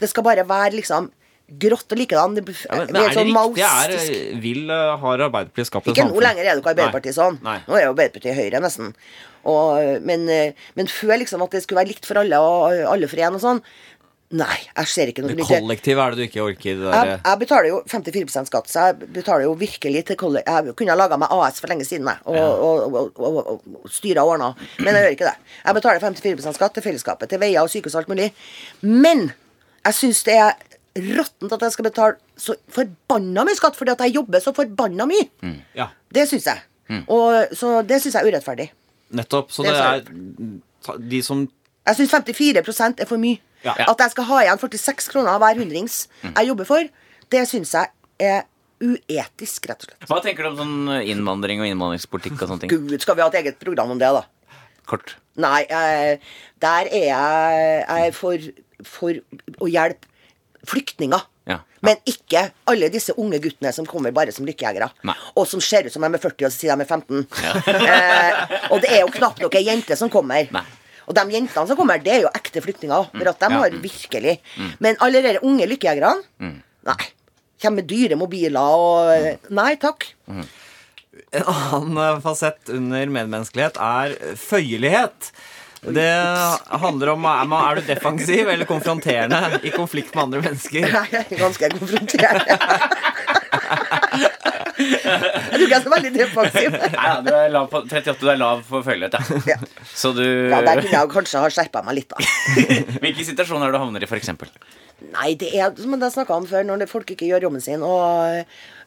[0.00, 1.08] Det skal bare være liksom
[1.46, 2.34] grått og likedan.
[2.36, 2.54] Det, Mm.
[2.66, 3.64] Ja, men, men er det sånn riktig?
[3.64, 4.68] Er, vil,
[5.00, 7.38] har Arbeiderpartiet skapt et Ikke nå lenger er det ikke Arbeiderpartiet sånn.
[7.46, 7.60] Nei.
[7.68, 8.92] Nå er jo Arbeiderpartiet Høyre, nesten.
[9.46, 13.10] Og, men, eh, men før liksom at det skulle være likt for alle og alle
[13.10, 13.62] for én og sånn.
[14.34, 16.78] Nei, jeg ser ikke noe Det grunn kollektive er det du ikke orker?
[16.80, 20.70] Det jeg, der, jeg betaler jo 54 skatt, så jeg betaler jo virkelig til kollektiv
[20.72, 22.48] Jeg kunne ha laga meg AS for lenge siden, jeg, og, ja.
[22.48, 24.48] og, og, og, og styra og ordna.
[24.82, 25.52] Men jeg gjør ikke det.
[25.62, 28.26] Jeg betaler 54% skatt til fellesskapet, til veier og sykehus og alt mulig.
[28.82, 29.28] Men
[29.86, 30.56] jeg syns det er
[31.20, 35.06] råttent at jeg skal betale så forbanna mye skatt fordi at jeg jobber så forbanna
[35.06, 35.28] mye.
[35.78, 36.66] Ja, Det syns jeg.
[37.06, 38.68] Og, så det syns jeg er urettferdig.
[39.10, 39.52] Nettopp.
[39.54, 40.02] Så Det det er
[40.94, 41.46] er de som
[41.86, 43.38] Jeg syns 54 er for mye.
[43.64, 43.74] Ja.
[43.86, 46.88] At jeg skal ha igjen 46 kroner av hver hundrings jeg jobber for,
[47.30, 47.90] det syns jeg
[48.20, 48.44] er
[48.82, 50.08] uetisk, rett og slett.
[50.10, 52.70] Hva tenker du om sånn innvandring og innvandringspolitikk og sånne ting?
[52.74, 54.26] Gud, skal vi ha et eget program om det, da?
[54.86, 55.16] Kort.
[55.40, 56.20] Nei, jeg,
[56.62, 58.50] der er jeg, jeg er for,
[58.86, 59.18] for
[59.64, 60.06] å hjelpe
[60.68, 61.24] flyktninger.
[61.86, 64.88] Men ikke alle disse unge guttene som kommer bare som lykkejegere.
[65.36, 67.22] Og som ser ut som de er 40 og så sier de er 15.
[67.86, 68.42] eh,
[68.74, 70.48] og det er jo knapt nok ei jente som kommer.
[70.54, 70.64] Nei.
[71.06, 73.10] Og de jentene som kommer, det er jo ekte flyktninger.
[73.14, 73.58] For at de Ja.
[73.62, 74.38] har virkelig
[74.82, 76.54] Men alle de unge lykkejegerne,
[76.90, 77.02] nei.
[77.62, 80.10] Kommer med dyre mobiler og Nei takk.
[81.32, 85.30] En annen eh, fasett under medmenneskelighet er føyelighet.
[85.86, 86.06] Det
[86.82, 90.86] handler om er, man, er du defensiv eller konfronterende i konflikt med andre mennesker.
[90.90, 92.58] Nei, Jeg er ganske konfronterende.
[94.76, 96.76] jeg tror ikke jeg skal være veldig defensiv.
[96.96, 99.40] Nei, du er lav på 38, du er lav på følgelighet, ja.
[99.54, 99.58] Ja.
[99.94, 102.18] Så du Ja, Der kunne jeg kanskje ha skjerpa meg litt, da.
[103.04, 104.50] Hvilke situasjoner er du havner i, eksempel?
[105.12, 108.44] Nei, det er som jeg snakka om før, når folk ikke gjør jobben sin og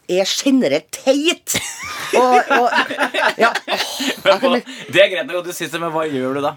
[0.10, 1.60] er generelt teit.
[2.18, 2.70] Og, og
[3.38, 3.52] Ja.
[4.26, 4.58] åh, kan,
[4.90, 6.56] Det er greit nok at du syns det, men hva gjør du da?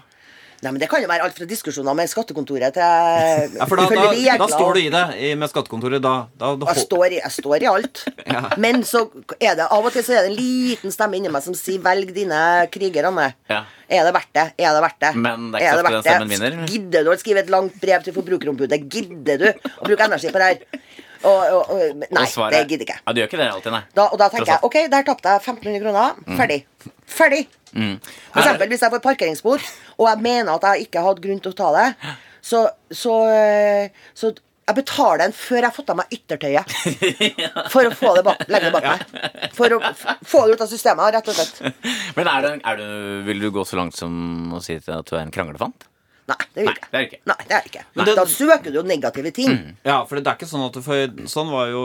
[0.63, 2.81] Nei, men Det kan jo være alt fra diskusjoner med skattekontoret til
[3.59, 6.01] Ja, for da, da, regler da står du i det i- med skattekontoret.
[6.03, 8.03] Da, da, da, Jeg står, i, jeg står i alt.
[8.63, 9.03] Men så
[9.39, 11.79] er det av og til så er det en liten stemme inni meg som sier
[11.83, 12.41] 'velg dine
[12.73, 13.29] krigerne Anne.
[13.51, 13.63] Ja.
[13.93, 14.47] Er det verdt det?
[14.57, 15.13] Er det verdt det?
[15.15, 16.67] Men det er ikke ofte den stemmen vinner.
[16.71, 18.79] Gidder du å skrive et langt brev til Forbrukerombudet?
[18.89, 20.81] Gidder du å bruke energi på det her?
[21.23, 22.99] Og, og, og, nei, svaret- det gidder ikke.
[23.07, 23.83] Ja, Du gjør ikke det alltid, nei.
[23.95, 26.37] Da, og da tenker jeg ok, der tapte jeg 1500 kroner.
[26.39, 26.57] Ferdig.
[27.07, 27.43] Ferdig.
[27.73, 27.95] Mm.
[28.03, 29.67] For eksempel hvis jeg får parkeringsbot,
[29.97, 31.87] og jeg mener at jeg ikke hadde grunn til å ta det,
[32.43, 36.75] så, så, eh, så jeg betaler den før jeg har fått av meg yttertøyet.
[37.73, 39.49] For å få det bak, legge det bak meg.
[39.57, 39.79] For å
[40.27, 41.73] få det ut av systemet, rett og slett.
[42.19, 42.85] Men er du, er du,
[43.27, 45.87] vil du gå så langt som å si at du er en kranglefant?
[46.27, 47.17] Nei, det Nei, det er ikke.
[47.27, 47.81] Nei, det er ikke.
[47.95, 49.75] Men det- Da søker du jo negative ting.
[49.83, 51.83] Ja, for det er ikke sånn at du får Sånn var jo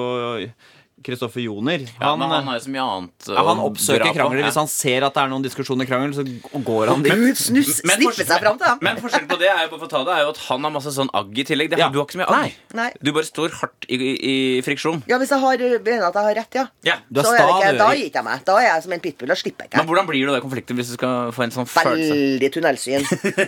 [1.04, 1.84] Kristoffer Joner.
[1.98, 4.42] Ja, han har jo så mye annet ja, han oppsøker krangler.
[4.42, 4.48] Ja.
[4.50, 6.24] Hvis han ser at det er noen diskusjoner i krangel, så
[6.66, 7.12] går han dit.
[7.14, 8.82] Men, snus, Men dem.
[8.84, 10.66] Men forskjellen på det er jo bare for å ta det Er jo at han
[10.66, 11.72] har masse sånn agg i tillegg.
[11.72, 11.88] Det, Ja.
[11.94, 12.56] Du har ikke så mye agg.
[12.74, 12.88] Nei.
[13.00, 14.36] Du bare står hardt i, i, i
[14.66, 15.04] friksjon.
[15.10, 16.66] Ja, hvis jeg har, mener at jeg har rett, ja.
[16.86, 16.98] Ja.
[17.08, 18.46] Du er Så er det ikke, da gir ikke jeg meg.
[18.48, 19.78] Da er jeg som en pitbull og slipper ikke.
[19.78, 22.14] Men hvordan blir det konflikten i konflikter hvis du skal få en sånn følelse?
[22.14, 23.04] Veldig tunnelsyn.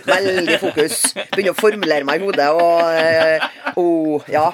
[0.07, 0.97] Veldig fokus.
[1.33, 3.45] Begynner å formulere meg i hodet og eh,
[3.75, 4.51] oh, Ja.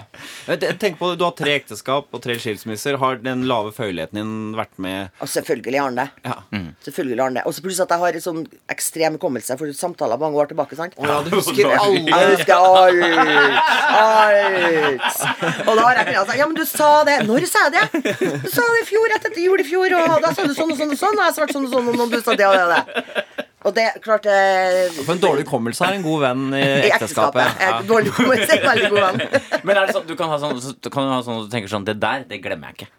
[0.47, 2.86] Tenk på det, Du har tre ekteskap og tre skilsmisser.
[2.95, 6.07] Har den lave føyeligheten din vært med Og selvfølgelig har han det.
[6.23, 6.35] Ja.
[6.85, 7.45] Selvfølgelig har den det.
[7.49, 10.75] Og så pluss at jeg har en sånn ekstrem hukommelse for samtaler mange år tilbake.
[10.79, 10.95] sant?
[10.97, 12.07] Ja, du husker alt.
[12.07, 13.01] Jeg husker alt!
[13.97, 15.67] Alt!
[15.67, 17.17] Og da har jeg kunnet si Ja, men du sa det.
[17.27, 17.85] Når sa jeg det?
[18.45, 20.71] Du sa det i fjor, rett etter jul i fjor, og da sa du sånn
[20.73, 22.55] og sånn og sånn, og jeg svarte sånn og sånn, og du sa det og
[22.57, 22.83] det og det.
[23.65, 27.41] Og det klart eh, For en dårlig hukommelse er en god venn i I ekteskapet.
[27.41, 27.63] ekteskapet.
[27.65, 29.41] Jeg, dårlig hukommelse er en veldig god venn.
[29.65, 31.71] Men er det sånn, du kan ha sånn, du kan ha sånn at du tenker
[31.73, 32.91] sånn Det der, det glemmer jeg ikke.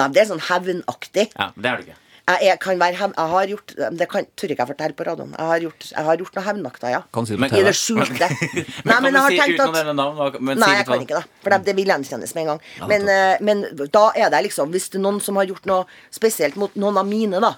[0.00, 1.28] Nei, det er sånn hevnaktig.
[1.36, 1.98] Ja, Det er du ikke.
[2.30, 3.14] Jeg, jeg kan være hevn...
[3.16, 5.30] Jeg har gjort Det kan, tør ikke jeg fortelle på radioen.
[5.34, 7.00] Jeg har gjort, jeg har gjort noe hevnakter, ja.
[7.16, 8.28] Kan si det Men- I det skjulte.
[8.86, 10.36] Men kan jeg har si tenkt at navn?
[10.38, 11.24] Men Nei, jeg kan ikke det.
[11.42, 12.60] For det, det vil gjenkjennes med en gang.
[12.92, 13.64] Men, eh, men
[13.94, 17.00] da er det liksom Hvis det er noen som har gjort noe spesielt mot noen
[17.02, 17.54] av mine, da.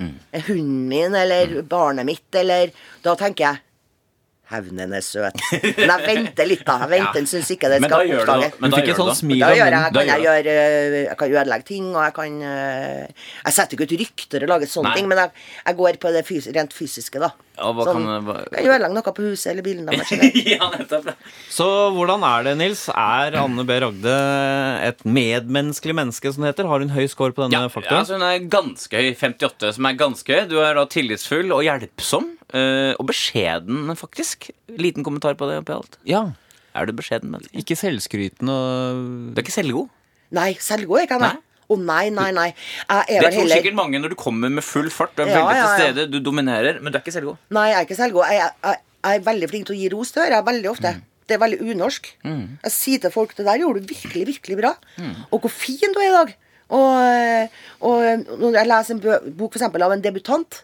[0.00, 0.16] Mm.
[0.48, 2.72] Hunden min eller barnet mitt, eller
[3.04, 3.60] Da tenker jeg
[4.50, 5.38] Hevnen er søt.
[5.78, 6.74] Men jeg venter litt, da.
[6.82, 7.28] Jeg venter, Ja.
[7.30, 8.50] syns ikke det skal oppdage.
[8.60, 9.38] Men da gjør du det.
[9.40, 13.06] Da gjør jeg, kan jeg, gjør gjøre, jeg kan ødelegge ting, og jeg kan eh,
[13.46, 14.98] Jeg setter ikke ut rykter og lager sånne Nei.
[14.98, 15.32] ting, men jeg,
[15.64, 17.30] jeg går på det fys rent fysiske, da.
[17.54, 20.10] Ja, hva sånn, kan- ødelegge noe på huset eller bilen deres.
[20.54, 20.66] ja.
[21.54, 22.82] Så hvordan er det, Nils?
[22.90, 23.76] Er Anne B.
[23.84, 24.14] Ragde
[24.88, 26.66] et medmenneskelig menneske, som det heter?
[26.70, 28.00] Har hun høy score på denne Ja, faktoren?
[28.02, 29.12] altså hun er ganske høy.
[29.14, 30.48] 58, som er ganske høy.
[30.50, 32.30] Du er da tillitsfull og hjelpsom.
[32.54, 34.50] eh, og beskjeden, faktisk.
[34.78, 35.96] Liten kommentar på det oppi alt.
[36.06, 36.24] Ja.
[36.74, 37.54] Er du beskjeden menneske?
[37.58, 39.88] Ikke selvskrytende og Du er ikke selvgod.
[40.34, 41.38] Nei, selvgod er ikke jeg,
[41.70, 42.48] Å nei, nei, nei.
[42.88, 45.14] Jeg er Det tror sikkert mange når du kommer med full fart.
[45.16, 47.40] Du er Ja, veldig ja, til stede, du dominerer, men du er ikke selvgod.
[47.56, 48.28] Nei, jeg er ikke selvgod.
[48.28, 50.42] Jeg, jeg, jeg er veldig flink til å gi ros til dere.
[50.44, 50.92] Veldig ofte.
[50.98, 51.02] Mm.
[51.24, 52.10] Det er veldig unorsk.
[52.28, 54.74] Jeg sier til folk det der gjorde du virkelig, virkelig bra.
[55.00, 55.14] Mm.
[55.32, 56.34] Og hvor fin du er i dag.
[56.74, 57.50] Og,
[57.88, 59.02] og når jeg leser en
[59.36, 60.60] bok for eksempel, av en debutant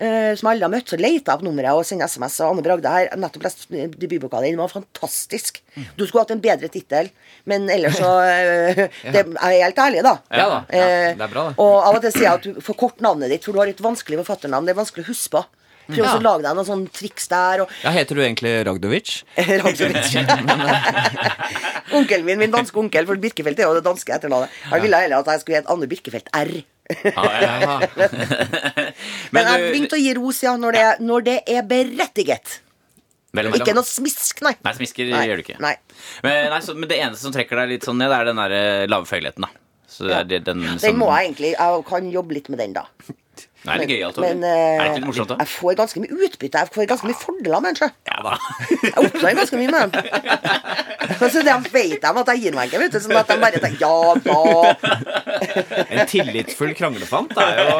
[0.00, 2.40] eh, som alle har møtt, så leita jeg opp nummeret og sendte SMS.
[2.42, 4.50] Og Anne Bragde her, nettopp lest debutboka di.
[4.54, 5.60] Den var fantastisk.
[5.96, 7.12] Du skulle hatt en bedre tittel,
[7.50, 8.82] men ellers så eh,
[9.14, 10.16] det, Jeg er helt ærlig, da.
[10.34, 10.58] Ja da.
[10.72, 11.56] Ja, Eh, det er bra, det.
[11.62, 13.80] Og av og til sier jeg at du forkort navnet ditt, for du har et
[13.84, 14.66] vanskelig forfatternavn.
[14.68, 15.44] Det er vanskelig å huske på.
[15.90, 17.64] Prøv å lage deg noen sånn triks der.
[17.64, 19.14] Og Ja, Heter du egentlig Ragdovic?
[19.64, 20.12] Ragdovic.
[21.98, 24.52] Onkelen min, min danske onkel, for Birkefelt er jo det danske etternavnet.
[24.70, 26.52] Han ville heller at jeg skulle hete Anne Birkefelt R.
[27.04, 27.76] Ja.
[29.34, 32.58] Men jeg er flink til å gi ros, ja, når det, når det er berettiget.
[33.36, 34.56] Mellom- Ikke noe smisk, nei.
[34.66, 35.58] Nei, smisker Nei, gjør du ikke.
[35.62, 35.76] nei.
[36.26, 38.54] Men, nei, så, men det eneste som trekker deg litt sånn ned, er den der
[38.56, 39.52] eh, lave føyeligheten, da.
[39.90, 42.74] Så det er den, som, Den må jeg egentlig Jeg kan jobbe litt med den,
[42.78, 42.84] da.
[43.68, 44.18] Nei, det er gøyalt.
[44.24, 45.36] Men er det eh, ikke litt morsomt, da?
[45.42, 46.62] jeg får ganske mye utbytte.
[46.62, 47.80] Jeg får ganske mye fordeler med den.
[47.80, 47.88] sjø.
[48.08, 48.36] Ja da.
[48.86, 49.90] Jeg oppnår ganske mye med den.
[51.34, 53.00] Så de vet de at jeg gir meg ikke, vet du.
[53.04, 54.38] Sånn at de bare tenker ja da.
[55.90, 57.76] En tillitsfull kranglefant er jo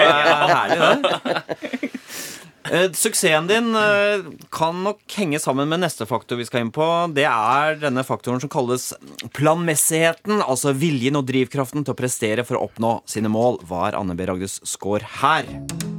[0.51, 1.91] herlig, det.
[2.69, 4.21] Eh, Suksessen din eh,
[4.53, 6.85] kan nok henge sammen med neste faktor vi skal inn på.
[7.17, 8.91] Det er denne faktoren som kalles
[9.37, 10.43] planmessigheten.
[10.45, 13.63] Altså viljen og drivkraften til å prestere for å oppnå sine mål.
[13.69, 14.29] Hva er Anne B.
[14.29, 15.49] Ragdes score her?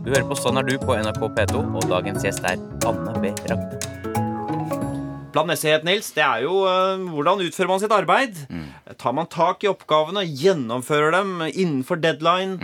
[0.06, 3.34] Du hører på Sånn er du på NRK P2, og dagens gjest er Anne B.
[3.50, 3.82] Ragde.
[5.32, 8.36] Planmessighet, Nils, det er jo uh, hvordan utfører man sitt arbeid.
[9.00, 12.58] Tar man tak i oppgavene, gjennomfører dem innenfor deadline?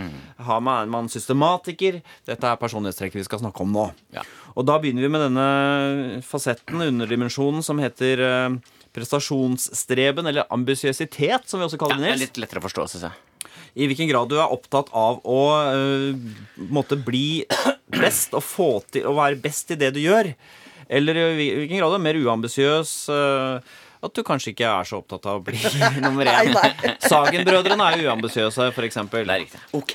[0.48, 2.00] Har med man systematiker?
[2.28, 3.86] Dette er personlighetstrekket vi skal snakke om nå.
[4.16, 4.24] Ja.
[4.56, 5.48] Og da begynner vi med denne
[6.26, 12.22] fasetten, underdimensjonen, som heter eh, prestasjonsstreben, eller ambisiøsitet, som vi også kaller det det, er
[12.24, 13.24] litt lettere å forstå, syns jeg.
[13.78, 16.38] I hvilken grad du er opptatt av å uh,
[16.72, 17.44] måtte bli
[18.00, 20.32] best og få til å være best i det du gjør.
[20.88, 22.92] Eller i hvilken grad du er mer uambisiøs.
[23.12, 25.58] eh, at du kanskje ikke er så opptatt av å bli
[26.04, 26.52] nummer én.
[27.02, 28.98] Sagen-brødrene er jo uambisiøse, f.eks.
[29.10, 29.60] Det er riktig.
[29.74, 29.94] Ok.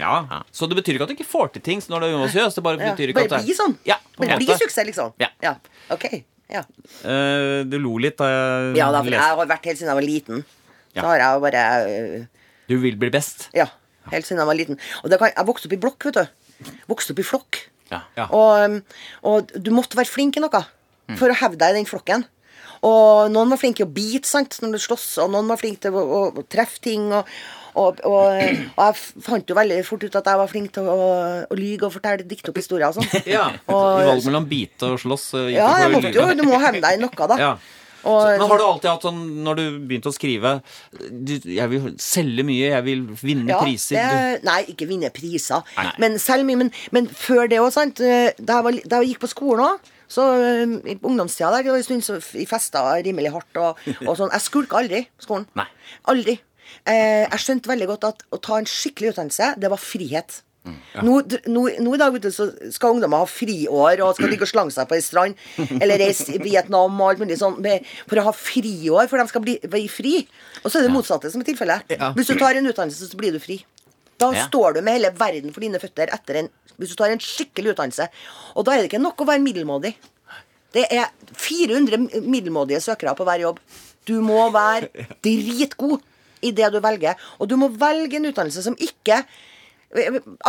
[0.00, 0.42] Ja.
[0.54, 2.56] Så det betyr ikke at du ikke får til ting når du er uambisiøs.
[2.56, 2.92] Det bare Ja.
[2.94, 3.76] betyr ikke Bare at det bli sånn.
[3.88, 5.12] Ja, på Bare bli suksess, liksom.
[5.20, 5.54] Ja.
[5.92, 6.08] Ok.
[6.52, 6.64] Ja.
[7.04, 9.98] Uh, du lo litt da jeg ja da, for jeg har vært helt siden jeg
[10.00, 10.42] var liten.
[10.92, 11.00] Ja.
[11.00, 13.48] Så har jeg jo bare uh, Du vil bli best.
[13.56, 13.70] Ja.
[14.12, 14.80] Helt siden jeg var liten.
[15.02, 16.72] Og det kan, jeg vokste opp i blokk, vet du.
[16.90, 17.62] Vokste opp i flokk.
[17.92, 18.02] Ja.
[18.16, 18.26] Ja.
[18.32, 18.78] Og,
[19.28, 20.62] og du måtte være flink i noe
[21.18, 22.24] for å hevde deg i den flokken.
[22.82, 25.84] Og noen var flinke til å bite sant, når du slåss, og noen var flinke
[25.84, 27.04] til å, å, å treffe ting.
[27.14, 27.28] Og,
[27.78, 28.24] og, og,
[28.74, 28.96] og jeg
[29.28, 30.96] fant jo veldig fort ut at jeg var flink til å,
[31.46, 33.22] å lyge og fortelle dikte opp historier og sånn.
[33.36, 33.46] Ja.
[33.70, 35.28] Og- I valg mellom bite og slåss.
[35.38, 37.38] eh, Ja, du jeg måtte jo, du må hevne deg i noe, da.
[37.40, 37.52] Ja.
[38.02, 40.56] Og, Så, men har du alltid hatt sånn når du begynte å skrive
[40.90, 43.94] du, Jeg vil selge mye, jeg vil vinne ja, priser.
[44.10, 45.62] det- nei, ikke vinne priser.
[45.78, 45.92] Nei.
[46.02, 46.58] Men selge mye.
[46.64, 48.02] Men, men før det òg, sant.
[48.02, 51.64] eh, Da jeg, var, da jeg gikk på skolen òg, så eh, i ungdomstida der,
[51.66, 54.32] det var en stund så i festa rimelig hardt og, og sånn.
[54.36, 55.48] Jeg skulka aldri på skolen.
[55.58, 55.66] Nei.
[56.12, 56.38] Aldri.
[56.88, 60.42] Eh, jeg skjønte veldig godt at å ta en skikkelig utdannelse, det var frihet.
[61.02, 64.46] Nå, d- nå, nå i dag du, så skal ungdommer ha friår og skal ligge
[64.46, 65.34] og slange seg på ei strand.
[65.82, 67.56] Eller reise i Vietnam og alt mulig sånn
[68.06, 70.12] for å ha friår, for de skal bli, bli fri.
[70.62, 71.90] Og så er det motsatte som er tilfellet.
[71.96, 72.12] Ja.
[72.14, 73.58] Hvis du tar en utdannelse, så blir du fri.
[74.22, 74.46] Da Ja.
[74.46, 76.48] står du med hele verden for dine føtter etter en,
[76.78, 78.06] hvis du tar en skikkelig utdannelse.
[78.56, 79.94] Og da er det ikke nok å være middelmådig.
[80.72, 83.58] Det er 400 middelmådige søkere på hver jobb.
[84.08, 84.88] Du må være
[85.26, 86.00] dritgod
[86.42, 87.18] i det du velger.
[87.38, 89.20] Og du må velge en utdannelse som ikke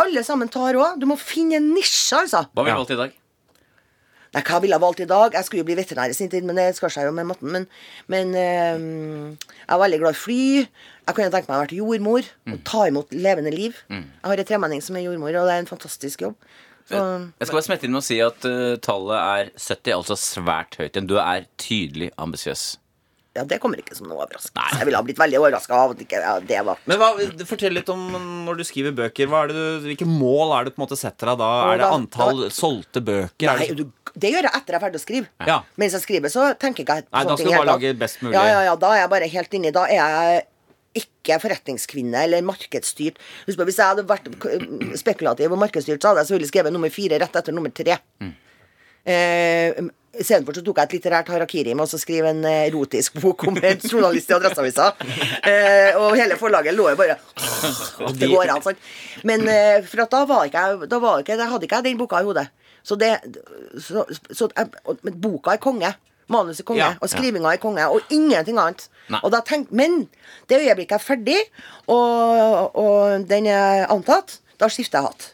[0.00, 0.96] alle sammen tar òg.
[1.00, 2.46] Du må finne en nisje, altså.
[2.54, 3.12] Hva ville du valgt i dag?
[4.34, 5.36] Nei, hva ville jeg valgt i dag?
[5.38, 7.52] Jeg skulle jo bli veterinær i sin tid, men det skar seg jo med matten.
[7.54, 7.66] Men,
[8.10, 8.84] men eh,
[9.62, 10.42] jeg er veldig glad i fly.
[11.04, 13.78] Jeg kunne tenkt meg å være jordmor og ta imot levende liv.
[13.92, 16.38] Jeg har en tremenning som er jordmor, og det er en fantastisk jobb.
[16.84, 16.98] Så,
[17.40, 20.76] Jeg skal bare smette inn med å si at uh, tallet er 70, altså svært
[20.76, 20.98] høyt.
[21.08, 22.74] Du er tydelig ambisiøs.
[23.34, 24.78] Ja, det kommer ikke som noe overraskelse.
[24.78, 27.08] Jeg ville ha blitt veldig overraska av at ikke ja, det var Men hva,
[27.48, 28.04] Fortell litt om
[28.46, 29.32] når du skriver bøker.
[29.40, 31.50] Er du, hvilke mål er det du på en måte setter deg da?
[31.72, 33.48] Er det antall solgte bøker?
[33.50, 35.30] Er Nei, det, du, det gjør jeg etter jeg er ferdig å skrive.
[35.50, 35.58] Ja.
[35.82, 38.36] Mens jeg skriver, så tenker ikke jeg Nei, da skal du bare lage best mulig.
[38.38, 39.74] Ja, ja, ja, da er jeg bare helt inni.
[39.74, 40.46] Da er jeg
[41.02, 43.18] ikke forretningskvinne eller markedsstyrt.
[43.48, 44.30] Husk på, Hvis jeg hadde vært
[45.00, 47.98] spekulativ og markedsstyrt, så hadde jeg selvfølgelig skrevet nummer fire rett etter nummer tre.
[49.04, 49.82] Eh,
[50.20, 53.80] Istedenfor tok jeg et litterært harakiri med å skrive en eh, erotisk bok om en
[53.82, 54.92] journalist i Adresseavisa.
[55.42, 57.16] Eh, og hele forlaget lå jo bare
[58.18, 58.78] det går an, sant.
[59.26, 61.88] Men eh, for at da var ikke jeg Da var ikke, da hadde ikke jeg
[61.88, 62.46] den boka i hodet.
[62.84, 63.12] Så det
[63.80, 64.70] Så, så jeg,
[65.02, 65.94] men boka er konge.
[66.32, 68.86] Manuset er konge, Ja, og skrivinga er konge, og ingenting annet.
[69.20, 70.06] Og da tenk, men
[70.48, 71.40] det øyeblikket jeg er ferdig,
[71.92, 75.26] og, og den er antatt, da skifter jeg hatt.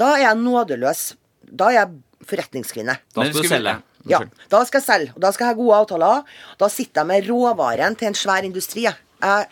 [0.00, 1.02] Da er jeg nådeløs.
[1.44, 1.92] Da er jeg
[2.30, 2.96] forretningskvinne.
[3.12, 3.74] da Men skal du skulle- selge.
[4.10, 4.20] Ja,
[4.52, 6.24] da skal jeg selge, og da skal jeg ha gode avtaler.
[6.60, 8.84] Da sitter jeg med råvaren til en svær industri.
[8.88, 9.00] jeg.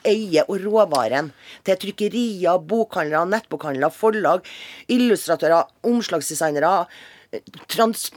[0.05, 1.31] Eier råvaren
[1.65, 4.45] til trykkerier, bokhandlere, nettbokhandlere, forlag,
[4.93, 6.87] illustratører, omslagsdesignere,
[7.73, 8.11] trans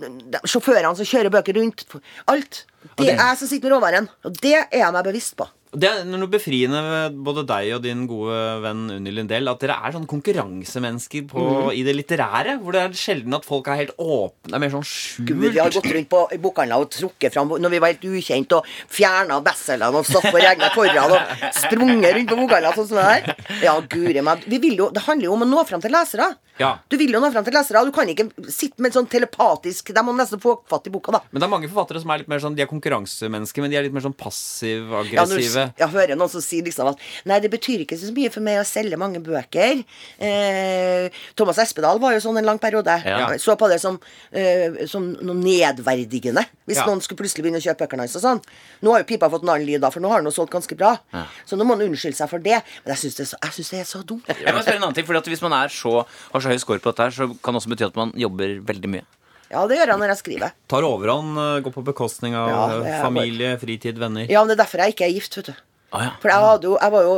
[0.44, 1.86] sjåførene som kjører bøker rundt.
[2.28, 2.66] Alt.
[2.98, 5.48] Det- er jeg som sitter med råvaren, og det er jeg meg bevisst på.
[5.76, 9.76] Det er noe befriende ved både deg og din gode venn Unni Lindell at dere
[9.84, 11.72] er sånn konkurransemennesker på, Mm.
[11.76, 12.60] i det litterære.
[12.62, 14.48] Hvor det er sjelden at folk er helt åpne.
[14.50, 15.28] Det er mer sånn skjult.
[15.28, 18.52] Gud, vi har gått rundt på bokhandla og trukket fram når vi var helt ukjent,
[18.54, 22.98] og fjerna bestselgerne og satt på regna foran og sprunget rundt på bokhandler sånn som
[22.98, 23.36] det der.
[23.64, 24.44] Ja, guri meg.
[24.48, 26.36] Vi vil jo, det handler jo om å nå fram til lesere.
[26.58, 26.78] Ja.
[26.88, 27.84] Du vil jo nå fram til lesere.
[27.86, 31.20] Du kan ikke sitte med sånn telepatisk De må nesten få fatt i boka, da.
[31.34, 33.76] Men det er mange forfattere som er litt mer sånn De er konkurransemennesker, men de
[33.76, 35.65] er litt mer sånn passiv-aggressive.
[35.65, 38.42] du, jeg hører noen som sier liksom at Nei, det betyr ikke så mye for
[38.46, 39.84] meg å selge mange bøker.
[40.20, 42.98] Eh, Thomas Espedal var jo sånn en lang periode.
[43.06, 43.30] Ja.
[43.42, 44.00] Så på det som,
[44.32, 46.46] eh, som noe nedverdigende.
[46.68, 46.86] Hvis Ja.
[46.86, 48.42] noen skulle plutselig begynne å kjøpe bøkene hans og sånn.
[48.82, 50.52] Nå har jo pipa fått en annen lyd, da, for nå har han jo solgt
[50.52, 50.98] ganske bra.
[51.46, 52.62] Så nå må han unnskylde seg for det.
[52.86, 53.28] Men jeg syns det,
[53.72, 54.26] det er så dumt.
[54.28, 56.60] Jeg må spørre en annen ting, fordi at Hvis man er så, har så høy
[56.60, 59.04] score på dette, her, så kan det også bety at man jobber veldig mye.
[59.52, 60.54] Ja, det gjør jeg når jeg skriver.
[60.72, 64.26] Tar overhånd, eh, går på bekostning av Ja, er familie, fritid, venner.
[64.30, 65.56] Ja, men det er derfor jeg ikke er gift, vet du.
[65.94, 66.12] Ah, ja.
[66.20, 67.16] For jeg hadde jo Jeg var jo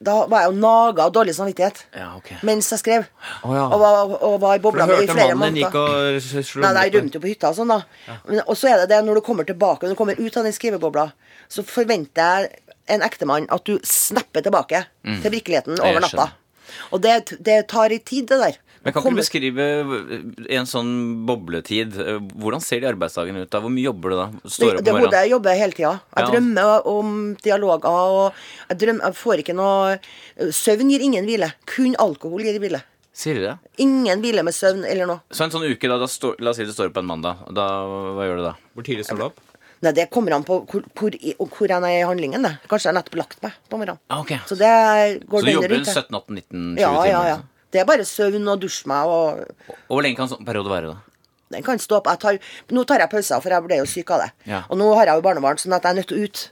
[0.00, 1.82] Da var jeg jo naga av dårlig samvittighet.
[1.92, 2.38] Ja, okay.
[2.42, 3.02] Mens jeg skrev.
[3.44, 3.66] Oh, ja.
[3.68, 5.66] Og var, og var i bobla mi i flere måneder.
[5.66, 7.82] gikk og Nei, nei, jeg rømte jo på hytta og sånn, da.
[8.24, 10.48] Men, og så er det det når du kommer tilbake, når du kommer ut av
[10.48, 11.04] den skrivebobla,
[11.52, 12.62] så forventer jeg
[12.96, 14.86] en ektemann at du snapper tilbake
[15.20, 16.30] til virkeligheten over natta.
[16.96, 18.56] Og det, det tar i tid, det der.
[18.82, 19.64] Men Kan ikke du beskrive
[20.48, 20.92] i en sånn
[21.28, 23.50] bobletid eh, Hvordan ser de arbeidsdagene ut?
[23.52, 23.60] da?
[23.60, 24.26] Hvor mye jobber du da?
[24.48, 25.90] Står det, opp det om hodet jeg jobber hele tida.
[26.16, 26.30] Jeg Ja.
[26.30, 27.10] drømmer om
[27.44, 28.32] dialoger, og
[28.70, 29.98] jeg, drømmer, jeg får ikke noe
[30.56, 31.52] Søvn gir ingen hvile.
[31.68, 32.80] Kun alkohol gir hvile.
[33.12, 33.58] Sier du det?
[33.84, 35.20] Ingen hvile med søvn eller noe.
[35.34, 37.36] Så en sånn uke, da, da står, la oss si det står opp en mandag.
[37.52, 37.66] Da,
[38.16, 38.54] hva gjør du da?
[38.72, 39.40] Hvor tidlig står du opp?
[39.82, 41.10] Nei, Det kommer an på hvor, hvor,
[41.48, 42.42] hvor jeg er i handlingen.
[42.44, 42.54] Det.
[42.68, 44.00] Kanskje jeg nettopp lagt meg på morgenen.
[44.08, 44.32] Ah, ok.
[44.48, 44.72] Så det
[45.28, 47.08] går Så du jobber 17, 18, 19, 20 Ja, timer?
[47.10, 47.38] ja, ja.
[47.70, 50.72] Det er bare søvn og dusj meg og Og hvor lenge kan en sånn periode
[50.72, 51.06] være, da?
[51.50, 52.12] Den kan stå på.
[52.14, 52.36] Jeg tar,
[52.70, 54.28] nå tar jeg pauser, for jeg ble jo syk av det.
[54.46, 54.60] Ja.
[54.70, 56.42] Og nå har jeg jo barnebarn, sånn at jeg er nødt til å ut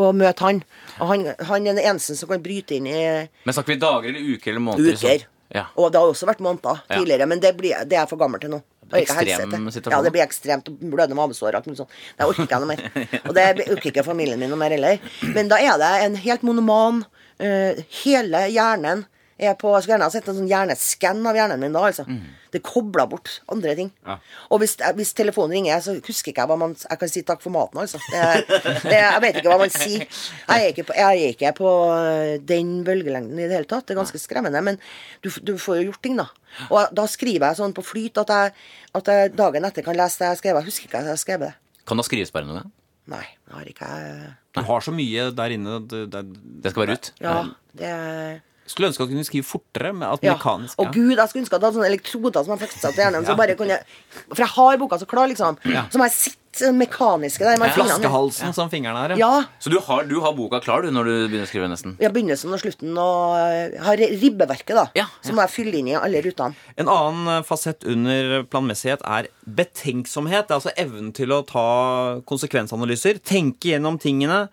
[0.00, 0.62] og møte han.
[1.00, 3.02] Og han, han er den eneste som kan bryte inn i
[3.44, 4.96] Men snakker vi dager eller uker eller måneder?
[4.96, 5.26] uker.
[5.52, 5.66] Ja.
[5.76, 6.96] Og det har også vært måneder Ja.
[6.96, 8.62] tidligere, men det, blir, det er jeg for gammel til nå.
[8.88, 9.92] Ekstrem situasjon.
[9.92, 10.68] Ja, det blir ekstremt.
[10.80, 11.92] Blødende mavesår og alt mulig sånt.
[12.16, 12.80] Det orker ikke jeg noe mer.
[13.28, 14.96] Og det orker ikke familien min noe mer heller.
[15.36, 19.04] Men da er det en helt monoman uh, Hele hjernen
[19.38, 22.04] er på Jeg skulle gjerne ha sett en sånn hjerneskann av hjernen min da, altså.
[22.50, 23.90] Det kobler bort andre ting.
[24.06, 24.16] Ja.
[24.50, 27.44] Og hvis, hvis telefonen ringer, så husker ikke jeg hva man Jeg kan si takk
[27.44, 28.00] for maten, altså.
[28.08, 28.22] Det,
[28.88, 30.06] det, jeg vet ikke hva man sier.
[30.08, 33.86] Jeg er ikke på, jeg er ikke på øh, den bølgelengden i det hele tatt.
[33.86, 34.64] Det er ganske skremmende.
[34.64, 34.80] Men
[35.22, 36.26] du, du får jo gjort ting, da.
[36.72, 38.56] Og da skriver jeg sånn på flyt at jeg,
[38.98, 40.58] at jeg dagen etter kan lese det jeg skrev.
[40.62, 41.84] Jeg husker ikke at jeg har skrevet det.
[41.88, 42.64] Kan da skrives bare noe?
[43.08, 44.34] Nei, det har ikke jeg.
[44.58, 45.78] Du har så mye der inne.
[45.88, 46.24] Det, det,
[46.64, 47.10] Det skal være ut?
[47.22, 47.38] Ja,
[47.78, 48.38] det er
[48.70, 49.92] skulle ønske at kunne skrive fortere.
[49.98, 50.34] Med at ja.
[50.36, 53.04] mekanisk Og gud, jeg skulle ønske at jeg hadde sånne elektroder som jeg fiksa til
[53.04, 53.26] hjernen.
[53.28, 53.78] Så bare kunne
[54.28, 55.58] For jeg har boka så klar, liksom.
[55.64, 57.98] Så må jeg sitte mekaniske der med fingrene.
[57.98, 59.14] Flaskehalsen som fingeren er.
[59.20, 59.44] Ja.
[59.62, 61.94] Så du har, du har boka klar du når du begynner å skrive, nesten?
[62.02, 63.36] Ja, begynnelsen og slutten og
[63.84, 64.88] har ribbeverket, da.
[64.98, 66.58] Ja, Så må jeg fylle inn i alle rutene.
[66.80, 70.48] En annen eh, fasett under planmessighet er betenksomhet.
[70.48, 71.68] Det er altså evnen til å ta
[72.28, 73.22] konsekvensanalyser.
[73.22, 74.46] Tenke gjennom tingene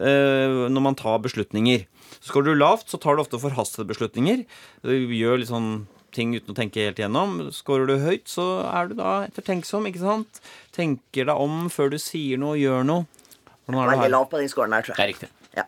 [0.00, 1.86] eh, når man tar beslutninger.
[2.20, 4.44] Skårer du lavt, så tar du ofte forhastede beslutninger.
[4.84, 7.38] Du gjør litt sånn ting uten å tenke helt igjennom.
[7.56, 10.42] Skårer du høyt, så er du da ettertenksom, ikke sant?
[10.76, 13.06] Tenker deg om før du sier noe, og gjør noe.
[13.64, 14.12] Hvordan er det Veldig her?
[14.18, 14.98] lav på den scoren her, tror jeg.
[14.98, 15.30] Det er riktig.
[15.56, 15.64] Ja.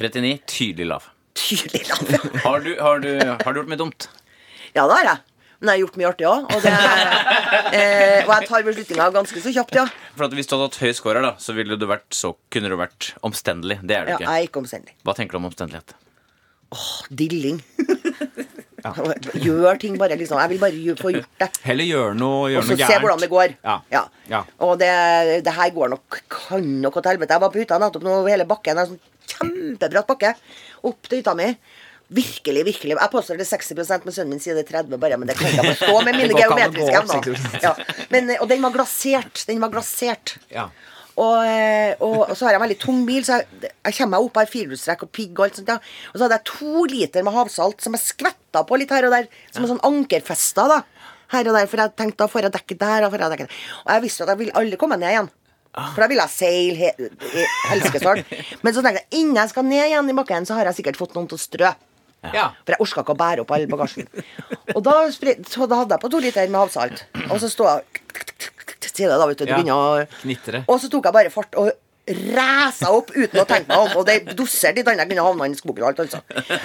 [0.00, 0.32] 39.
[0.50, 1.06] Tydelig lav.
[1.38, 2.10] Tydelig lav.
[2.42, 4.08] Har du, har du, har du gjort mye dumt?
[4.74, 5.22] Ja, det har jeg.
[5.64, 6.48] Men jeg har gjort mye artig òg.
[6.52, 6.66] Og,
[7.72, 9.86] eh, og jeg tar beslutninga ganske så kjapt, ja.
[10.12, 12.68] For at Hvis du hadde hatt høy score, da, så ville du vært, så kunne
[12.68, 13.78] du vært omstendelig.
[13.80, 14.18] Det er du ja.
[14.18, 14.28] ikke.
[14.28, 14.96] Jeg er ikke omstendelig.
[15.08, 15.96] Hva tenker du om omstendelighet?
[16.74, 17.62] Åh, Dilling.
[19.40, 20.36] Gjør ting bare, liksom.
[20.42, 21.48] Jeg vil bare få gjort det.
[21.64, 23.56] Heller gjøre noe, Og så se hvordan det går.
[23.64, 23.78] Ja.
[24.28, 24.42] Ja.
[24.60, 24.90] Og det,
[25.46, 27.32] det her går nok kan nok til helvete.
[27.32, 29.00] Jeg var på hytta nettopp nå, hele bakken er sånn
[29.34, 30.34] kjempebratt bakke.
[30.84, 31.48] Opp til hytta mi.
[32.12, 32.96] Virkelig, virkelig.
[33.00, 35.16] Jeg påstår det er 60 men sønnen min sier det er 30 bare.
[35.20, 37.62] Men det kan jeg forstå med mine geometriske evner.
[37.62, 37.72] Ja.
[38.12, 39.44] Men, eh, og den var glasert.
[39.48, 40.36] Den var glasert.
[40.52, 40.68] Ja.
[41.14, 44.16] Og, eh, og, og så har jeg en veldig tung bil, så jeg, jeg kommer
[44.16, 45.70] meg opp av firehjulstrekk og pigg og alt sånt.
[45.70, 45.78] Ja.
[46.10, 49.14] Og så hadde jeg to liter med havsalt som jeg skvetta på litt her og
[49.14, 50.82] der, som en sånn ankerfester, da.
[51.32, 53.54] Her og der, for jeg tenkte da får jeg dekke der, og får jeg dekket
[53.54, 53.62] der.
[53.86, 55.32] Og jeg visste at jeg ville aldri komme ned igjen.
[55.74, 56.90] For da ville jeg seile he
[57.34, 57.46] he.
[58.62, 61.00] Men så tenkte jeg innen jeg skal ned igjen i bakken, så har jeg sikkert
[61.00, 61.72] fått noen til å strø.
[62.32, 62.48] Ja.
[62.64, 64.08] For jeg orka ikke å bære opp all bagasjen.
[64.74, 67.04] Og da, så da hadde jeg på to liter med havsalt.
[67.28, 69.48] Og så stod jeg da, vet du.
[69.48, 69.56] Ja.
[69.58, 70.04] begynner å
[70.68, 71.72] Og så tok jeg bare fart og
[72.04, 73.94] ræsa opp uten å tenke meg om.
[74.00, 76.20] Og det doserte litt annet kunne havna i skogen og alt, altså.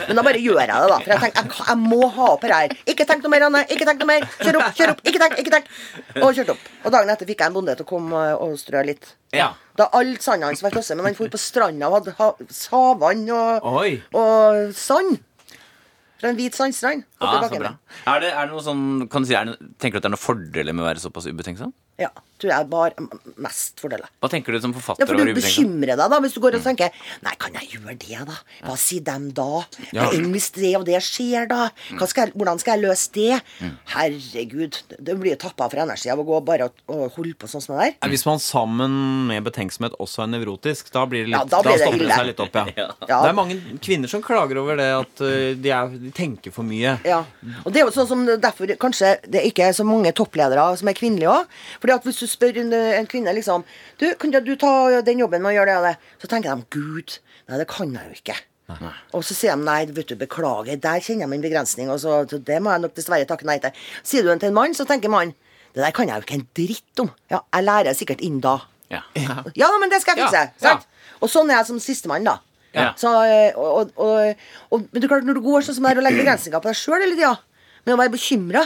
[0.09, 0.97] Men da bare gjør jeg det, da.
[1.05, 2.75] For jeg tenker, jeg, jeg må ha opp det her.
[2.93, 3.63] Ikke tenk noe mer, Anne.
[3.71, 4.27] Ikke tenk noe mer.
[4.41, 5.01] Kjør opp, kjør opp.
[5.07, 5.71] Ikke tenk, ikke tenk.
[6.19, 6.67] Og kjørte opp.
[6.83, 9.13] Og dagen etter fikk jeg en bonde til å komme og strø litt.
[9.35, 9.53] Ja.
[9.79, 12.29] Da alt sandet hans var klosse, men han for på stranda og hadde ha,
[12.73, 13.69] havvann og,
[14.19, 15.21] og sand.
[16.19, 17.05] Fra en hvit sandstrand.
[17.21, 17.75] Ja, bra.
[18.11, 20.15] Er det, er det noe sånn, kan du si, det, tenker du at det er
[20.17, 21.71] noen fordeler med å være såpass ubetenksom?
[22.01, 23.07] Ja, tror jeg bare
[23.41, 24.09] mest fordeler.
[24.23, 25.03] Hva tenker du som forfatter?
[25.03, 26.93] Ja, for du bekymrer deg da hvis du går og tenker
[27.25, 28.37] Nei, kan jeg gjøre det, da?
[28.65, 29.63] Hva sier dem da?
[29.95, 30.07] Ja.
[30.15, 31.69] Enn hvis det og det skjer, da?
[31.99, 33.39] Hva skal jeg, hvordan skal jeg løse det?
[33.93, 37.49] Herregud, det blir jo tappa for energi av å gå bare og, og holde på
[37.51, 38.11] sånn som det der.
[38.13, 38.97] Hvis man sammen
[39.29, 42.15] med betenksomhet også er nevrotisk, da blir det litt, Ja, da da det stopper det
[42.15, 42.87] seg litt opp, ja.
[43.03, 43.19] Ja.
[43.19, 46.67] Det er mange kvinner som klager over det at uh, de, er, de tenker for
[46.67, 46.95] mye.
[47.07, 47.21] Ja,
[47.63, 50.89] og det er jo sånn som derfor kanskje det ikke er så mange toppledere som
[50.91, 51.59] er kvinnelige òg.
[51.81, 53.65] Fordi at hvis du spør en, en kvinne liksom
[53.99, 56.13] Du, kan du ta den jobben med å gjøre det og det?
[56.21, 57.17] Så tenker de Gud,
[57.49, 58.37] nei, det kan jeg jo ikke.
[59.17, 62.21] Og så sier de nei, vet du, beklager, der kjenner jeg min begrensning, og så
[62.29, 63.85] det må jeg nok dessverre takke nei til.
[64.05, 65.33] Sier du den til en mann, så tenker mannen
[65.73, 67.09] det der kan jeg jo ikke en dritt om.
[67.29, 68.55] Ja, jeg lærer sikkert inn da.
[68.89, 69.03] Ja.
[69.57, 70.45] Ja, men det skal jeg fikse.
[70.49, 70.87] Ja, Sant?
[71.21, 72.39] Og sånn er jeg som sistemann, da.
[72.73, 72.91] Ja.
[72.97, 75.93] Så, eh, og, og, og, men det er klart, når du går sånn som det
[75.95, 77.31] er og legger begrensninger på deg sjøl hele tida,
[77.85, 78.63] med å være bekymra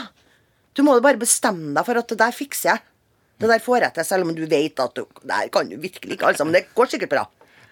[0.73, 2.81] Du må jo bare bestemme deg for at det der fikser jeg.
[3.41, 6.15] Det der får jeg til, selv om du vet at du, det kan du virkelig
[6.17, 6.45] ikke, altså.
[6.45, 7.23] Men det går sikkert bra.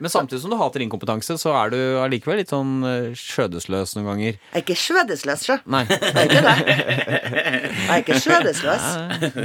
[0.02, 4.08] Men samtidig som du hater inkompetanse, så er du allikevel litt sånn uh, skjødesløs noen
[4.10, 4.40] ganger.
[4.40, 5.58] Jeg er ikke skjødesløs, sjø.
[5.70, 5.84] Nei.
[5.86, 6.56] Jeg er ikke det.
[6.66, 8.88] Jeg er ikke skjødesløs.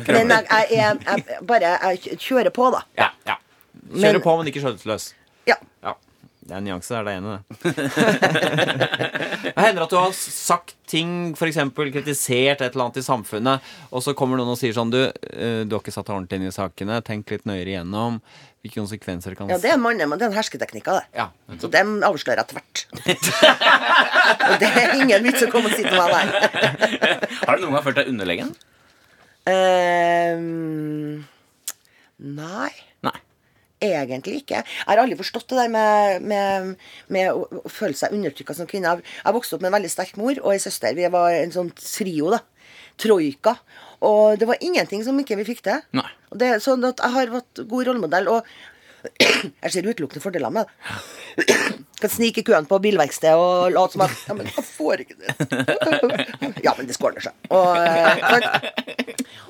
[0.09, 2.81] Men jeg, jeg, jeg, jeg bare jeg kjører på, da.
[3.03, 3.37] Ja, ja.
[3.93, 5.11] Kjører Men- på, men ikke skjødesløs.
[5.53, 5.59] Ja.
[5.85, 5.93] Ja.
[6.47, 7.42] Det er en nyanse, er det ene, det.
[9.47, 11.59] Det hender at du har sagt ting, f.eks.
[11.74, 15.62] kritisert et eller annet i samfunnet, og så kommer noen og sier sånn Du, eh,
[15.66, 17.01] du har ikke satt deg ordentlig inn i sakene.
[17.07, 18.20] Tenk litt nøyere igjennom.
[18.62, 21.07] Hvilke konsekvenser det kan Ja, det er mannen, men det er en hersketeknikk av det.
[21.18, 21.28] Ja.
[21.62, 22.86] Så dem avslører jeg tvert.
[24.51, 26.26] og det er ingen vits å komme og si til meg der.
[27.47, 28.53] Har du noen gang følt deg underlegen?
[29.51, 31.24] Ehm,
[32.18, 32.86] nei, Nei.
[33.83, 34.62] Egentlig ikke.
[34.62, 36.74] Jeg har aldri forstått det der med, med,
[37.12, 38.99] med å, føle seg undertrykka som kvinne.
[39.03, 40.97] Jeg vokste opp med en veldig sterk mor og ei søster.
[40.97, 42.43] Vi var en sånn trio, da.
[43.01, 43.57] Troika.
[44.07, 45.83] Og det var ingenting som ikke vi fikk til.
[45.97, 46.09] Nei.
[46.33, 48.33] Og det er sånn at jeg har vært god rollemodell.
[48.33, 48.49] Og
[49.62, 51.53] jeg ser utelukkende fordeler med det.
[51.97, 55.16] Kan snike i køen på bilverkstedet og late som at Ja, men jeg får ikke
[55.16, 56.61] det.
[56.66, 57.32] Ja, men det skåler seg.
[57.49, 58.16] Og, eh,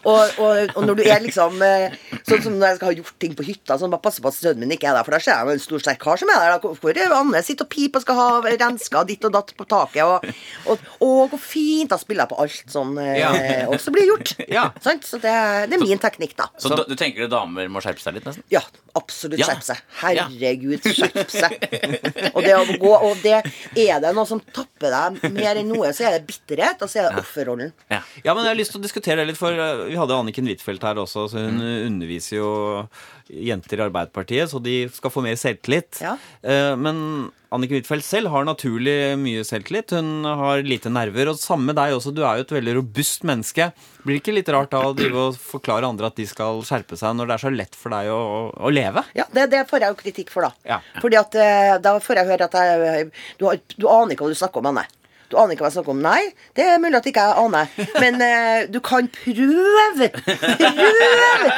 [0.06, 1.94] og, og, og når du er liksom eh,
[2.28, 4.36] Sånn som når jeg skal ha gjort ting på hytta, sånn bare passe på at
[4.38, 6.30] sønnen min ikke er der, for da ser jeg jo en stor, sterk kar som
[6.30, 6.54] er der.
[6.62, 6.72] da.
[6.82, 10.02] Hvor er Anne sitter og piper og skal ha renska ditt og datt på taket.
[10.06, 10.26] Og,
[10.70, 13.32] og, og hvor fint da spiller jeg på alt som eh, Ja.
[13.72, 14.34] også blir gjort.
[14.56, 14.68] Ja.
[14.82, 15.02] Sånn?
[15.04, 15.32] Så det,
[15.70, 16.46] det er min teknikk, da.
[16.62, 18.46] Så du, du tenker at damer må skjerpe seg litt, nesten?
[18.54, 18.62] Ja,
[18.96, 19.82] absolutt skjerpe seg.
[20.04, 21.58] Herregud, skjerpe seg.
[22.36, 25.92] Og det å gå Og det er det noe som tapper deg mer enn noe,
[25.96, 27.72] så er det bitterhet, og så er det offerrollen.
[27.92, 28.02] Ja.
[28.22, 30.48] Ja, men jeg har lyst til å diskutere det litt, for uh, vi hadde Anniken
[30.50, 31.74] Huitfeldt her også, så hun mm.
[31.88, 32.50] underviser jo
[33.26, 35.98] jenter i Arbeiderpartiet, så de skal få mer selvtillit.
[36.02, 36.14] Ja.
[36.46, 37.00] Eh, Men
[37.56, 39.94] Anniken Huitfeldt selv har naturlig mye selvtillit.
[39.96, 42.12] Hun har lite nerver, og samme deg også.
[42.14, 43.70] Du er jo et veldig robust menneske.
[44.04, 46.98] Blir det ikke litt rart da å drive og forklare andre at de skal skjerpe
[47.00, 49.02] seg, når det er så lett for deg å, å, å leve?
[49.18, 50.52] Ja, det, det får jeg jo kritikk for, da.
[50.76, 50.82] Ja.
[51.02, 53.48] Fordi at eh, da får jeg høre at jeg Du,
[53.80, 54.86] du aner ikke hva du snakker om, Anne.
[55.26, 56.02] Du aner ikke hva jeg snakker om.
[56.04, 56.20] Nei,
[56.54, 57.70] det er mulig at ikke jeg aner.
[57.98, 60.10] Men eh, du kan prøve.
[60.14, 61.48] Prøve!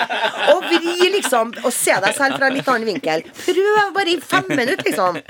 [0.54, 1.52] å vri, liksom.
[1.60, 3.26] Og se deg selv fra en litt annen vinkel.
[3.42, 5.20] Prøv bare i fem minutter, liksom.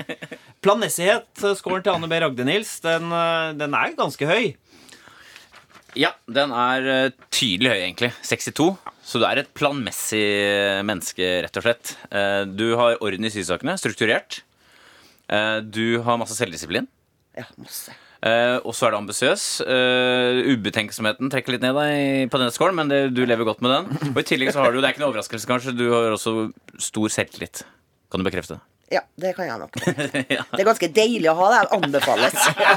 [0.65, 2.17] Planmessighet, uh, scoren til Anne B.
[2.23, 4.49] Ragde, Nils, den, uh, den er ganske høy.
[5.97, 8.09] Ja, den er eh, tydelig høy, egentlig.
[8.21, 8.67] 62.
[9.09, 10.21] Så du er et planmessig
[10.85, 11.95] menneske, rett og slett.
[12.13, 14.43] Eh, Du har orden i sysakene, strukturert.
[15.33, 16.85] Eh, Du har masse selvdisiplin.
[17.35, 17.95] Ja, masse.
[18.21, 19.47] Eh, og så er du ambisiøs.
[19.65, 23.73] Eh, ubetenksomheten trekker litt ned deg på denne skålen, men det, du lever godt med
[23.73, 24.11] den.
[24.13, 26.51] Og i tillegg så har du, det er ikke noe overraskelse kanskje, du har også
[26.77, 27.63] stor selvtillit.
[28.13, 28.61] Kan du bekrefte det?
[28.89, 29.75] Ja, det kan jeg nok.
[29.85, 31.59] Det er ganske deilig å ha det.
[31.77, 32.33] Anbefales.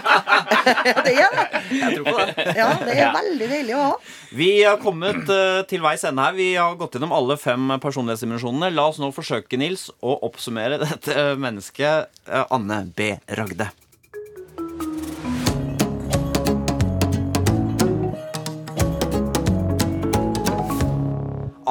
[1.07, 1.47] det er det.
[1.73, 2.47] Jeg tror på det.
[2.59, 3.95] Ja, det er veldig deilig å ha.
[4.37, 6.37] Vi har kommet eh, til veis ende her.
[6.37, 8.73] Vi har gått gjennom alle fem personlighetsdimensjonene.
[8.77, 12.13] La oss nå forsøke, Nils, å oppsummere dette mennesket.
[12.29, 13.15] eh, Anne B.
[13.41, 13.71] Ragde.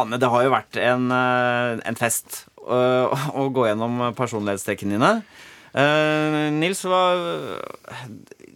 [0.02, 5.14] Anne, det har jo vært en, eh, en fest å gå gjennom personlighetstrekkene dine.
[5.72, 7.02] Eh, Nils, hva,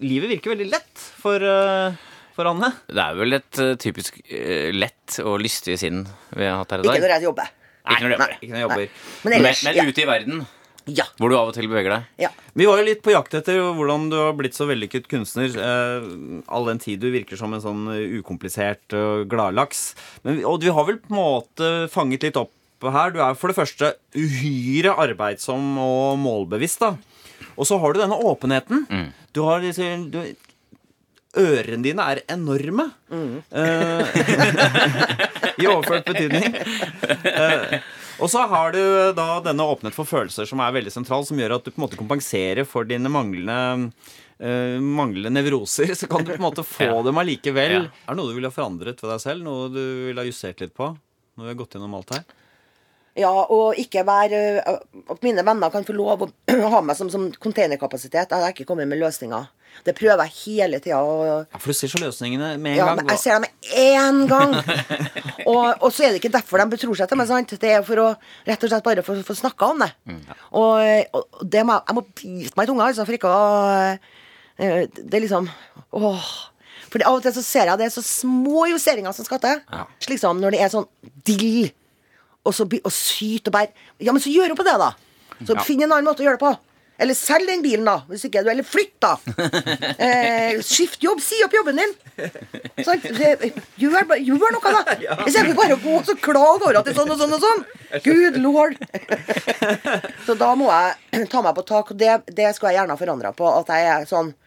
[0.04, 1.96] livet virker veldig lett for, eh,
[2.36, 2.72] for Anne.
[2.92, 6.04] Det er vel et eh, typisk eh, lett og lystig sinn
[6.36, 7.54] vi har hatt her i Ikke når jeg jobber.
[7.86, 8.36] Ikke når du jobber.
[8.42, 8.86] Ikke når jeg jobber.
[9.24, 10.46] Men Men, ellers men men ute i verden,
[10.86, 11.06] ja.
[11.18, 12.10] hvor du av og til beveger deg.
[12.26, 12.32] ja.
[12.56, 15.56] Vi var jo litt på jakt etter hvordan du har blitt så vellykket kunstner.
[15.56, 16.10] Eh,
[16.48, 19.90] all den tid du virker som en sånn eh, ukomplisert og gladlaks.
[20.24, 22.54] Men, og vi har vel på en måte fanget litt opp
[22.94, 23.12] her.
[23.16, 26.80] Du er for det første uhyre arbeidsom og målbevisst.
[26.80, 26.96] da.
[27.58, 28.86] Og så har du denne åpenheten.
[29.34, 30.20] Du har disse du,
[31.36, 32.86] Ørene dine er enorme.
[33.12, 34.20] Eh,
[35.60, 36.46] I overført betydning.
[37.26, 37.80] Uh,
[38.24, 38.80] og så har du
[39.18, 41.86] da denne åpenhet for følelser som er veldig sentral, som gjør at du på en
[41.90, 43.90] måte kompenserer for dine manglende
[44.36, 46.96] Uh, mangler nevroser, så kan du på en måte få Ja.
[47.08, 47.72] dem allikevel.
[47.72, 47.92] Ja.
[48.04, 49.46] Er det noe du ville ha forandret ved deg selv?
[49.48, 49.78] Noe du
[50.10, 50.90] ville ha justert litt på?
[51.40, 52.26] Når vi har gått gjennom alt her?
[53.16, 54.80] Ja, og ikke være øh,
[55.14, 56.28] At mine venner kan få lov å
[56.74, 58.32] ha meg som, som containerkapasitet.
[58.34, 59.46] Jeg har ikke kommet med løsninger.
[59.86, 60.98] Det prøver jeg hele tida.
[61.28, 63.00] Ja, For du ser så løsningene med en ja, gang.
[63.02, 64.54] men jeg ser dem med én gang.
[65.52, 67.28] og, og så er det ikke derfor de betror seg til meg.
[67.32, 67.56] sant?
[67.60, 68.10] Det er for å
[68.48, 69.90] rett og slett bare få få snakka om det.
[70.56, 73.48] Og, og det må, jeg- må bite meg i tunga altså, for ikke å
[74.60, 75.48] øh, Det er liksom
[75.96, 76.28] Åh.
[76.92, 79.64] For av og til så ser jeg det er så små justeringer som skal til.
[80.04, 80.88] Slik som når det er sånn
[81.28, 81.72] dill
[82.46, 83.74] og så og syt og bære.
[84.06, 84.94] Ja, men så gjør hun på det, da.
[85.44, 86.56] Så finn en annen måte å gjøre det på.
[86.98, 87.98] Eller selg den bilen, da.
[88.08, 89.18] Hvis ikke du Eller flytt, da.
[90.06, 91.20] Eh, skift jobb.
[91.24, 91.92] Si opp jobben din.
[92.86, 94.96] Sånn, det, gjør, gjør noe, da.
[95.28, 97.44] Istedenfor bare å gå og så klage over at det er sånn og sånn og
[97.44, 97.66] sånn.
[98.06, 98.80] Good lord.
[100.28, 103.34] Så da må jeg ta meg på tak, det, det skulle jeg gjerne ha forandra
[103.36, 103.50] på.
[103.60, 104.45] At jeg er sånn eh,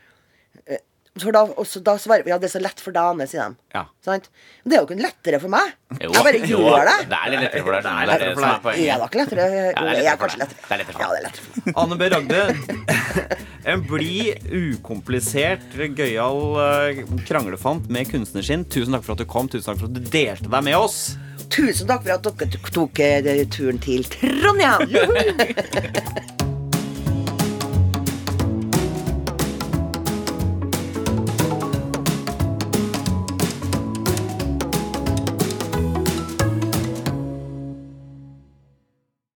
[1.22, 3.42] For da, også, da svarer vi ja, det er så lett for deg, Anne, sier
[3.50, 3.54] de.
[3.74, 3.82] Ja.
[4.04, 4.24] Sant?
[4.62, 5.66] Men det er jo ikke lettere for meg.
[5.98, 6.96] Jo, jeg bare gjør det.
[7.10, 7.82] Det er litt lettere for deg.
[7.84, 8.50] Det er, lettere for deg.
[8.78, 9.42] Er det ikke lettere?
[9.48, 9.64] Jo, det
[9.98, 10.58] er er kanskje lettere.
[10.64, 11.62] Det er lettere for Ja, det er lettere for meg.
[11.84, 12.00] Anne B.
[12.14, 12.40] Ragde,
[13.72, 14.28] en blid,
[14.78, 15.66] ukomplisert,
[15.98, 18.62] gøyal eh, kranglefant med kunstnerskinn.
[18.72, 20.98] Tusen takk for at du kom, tusen takk for at du delte deg med oss.
[21.48, 24.80] Tusen takk for at dere tok eh, turen til Trondheim.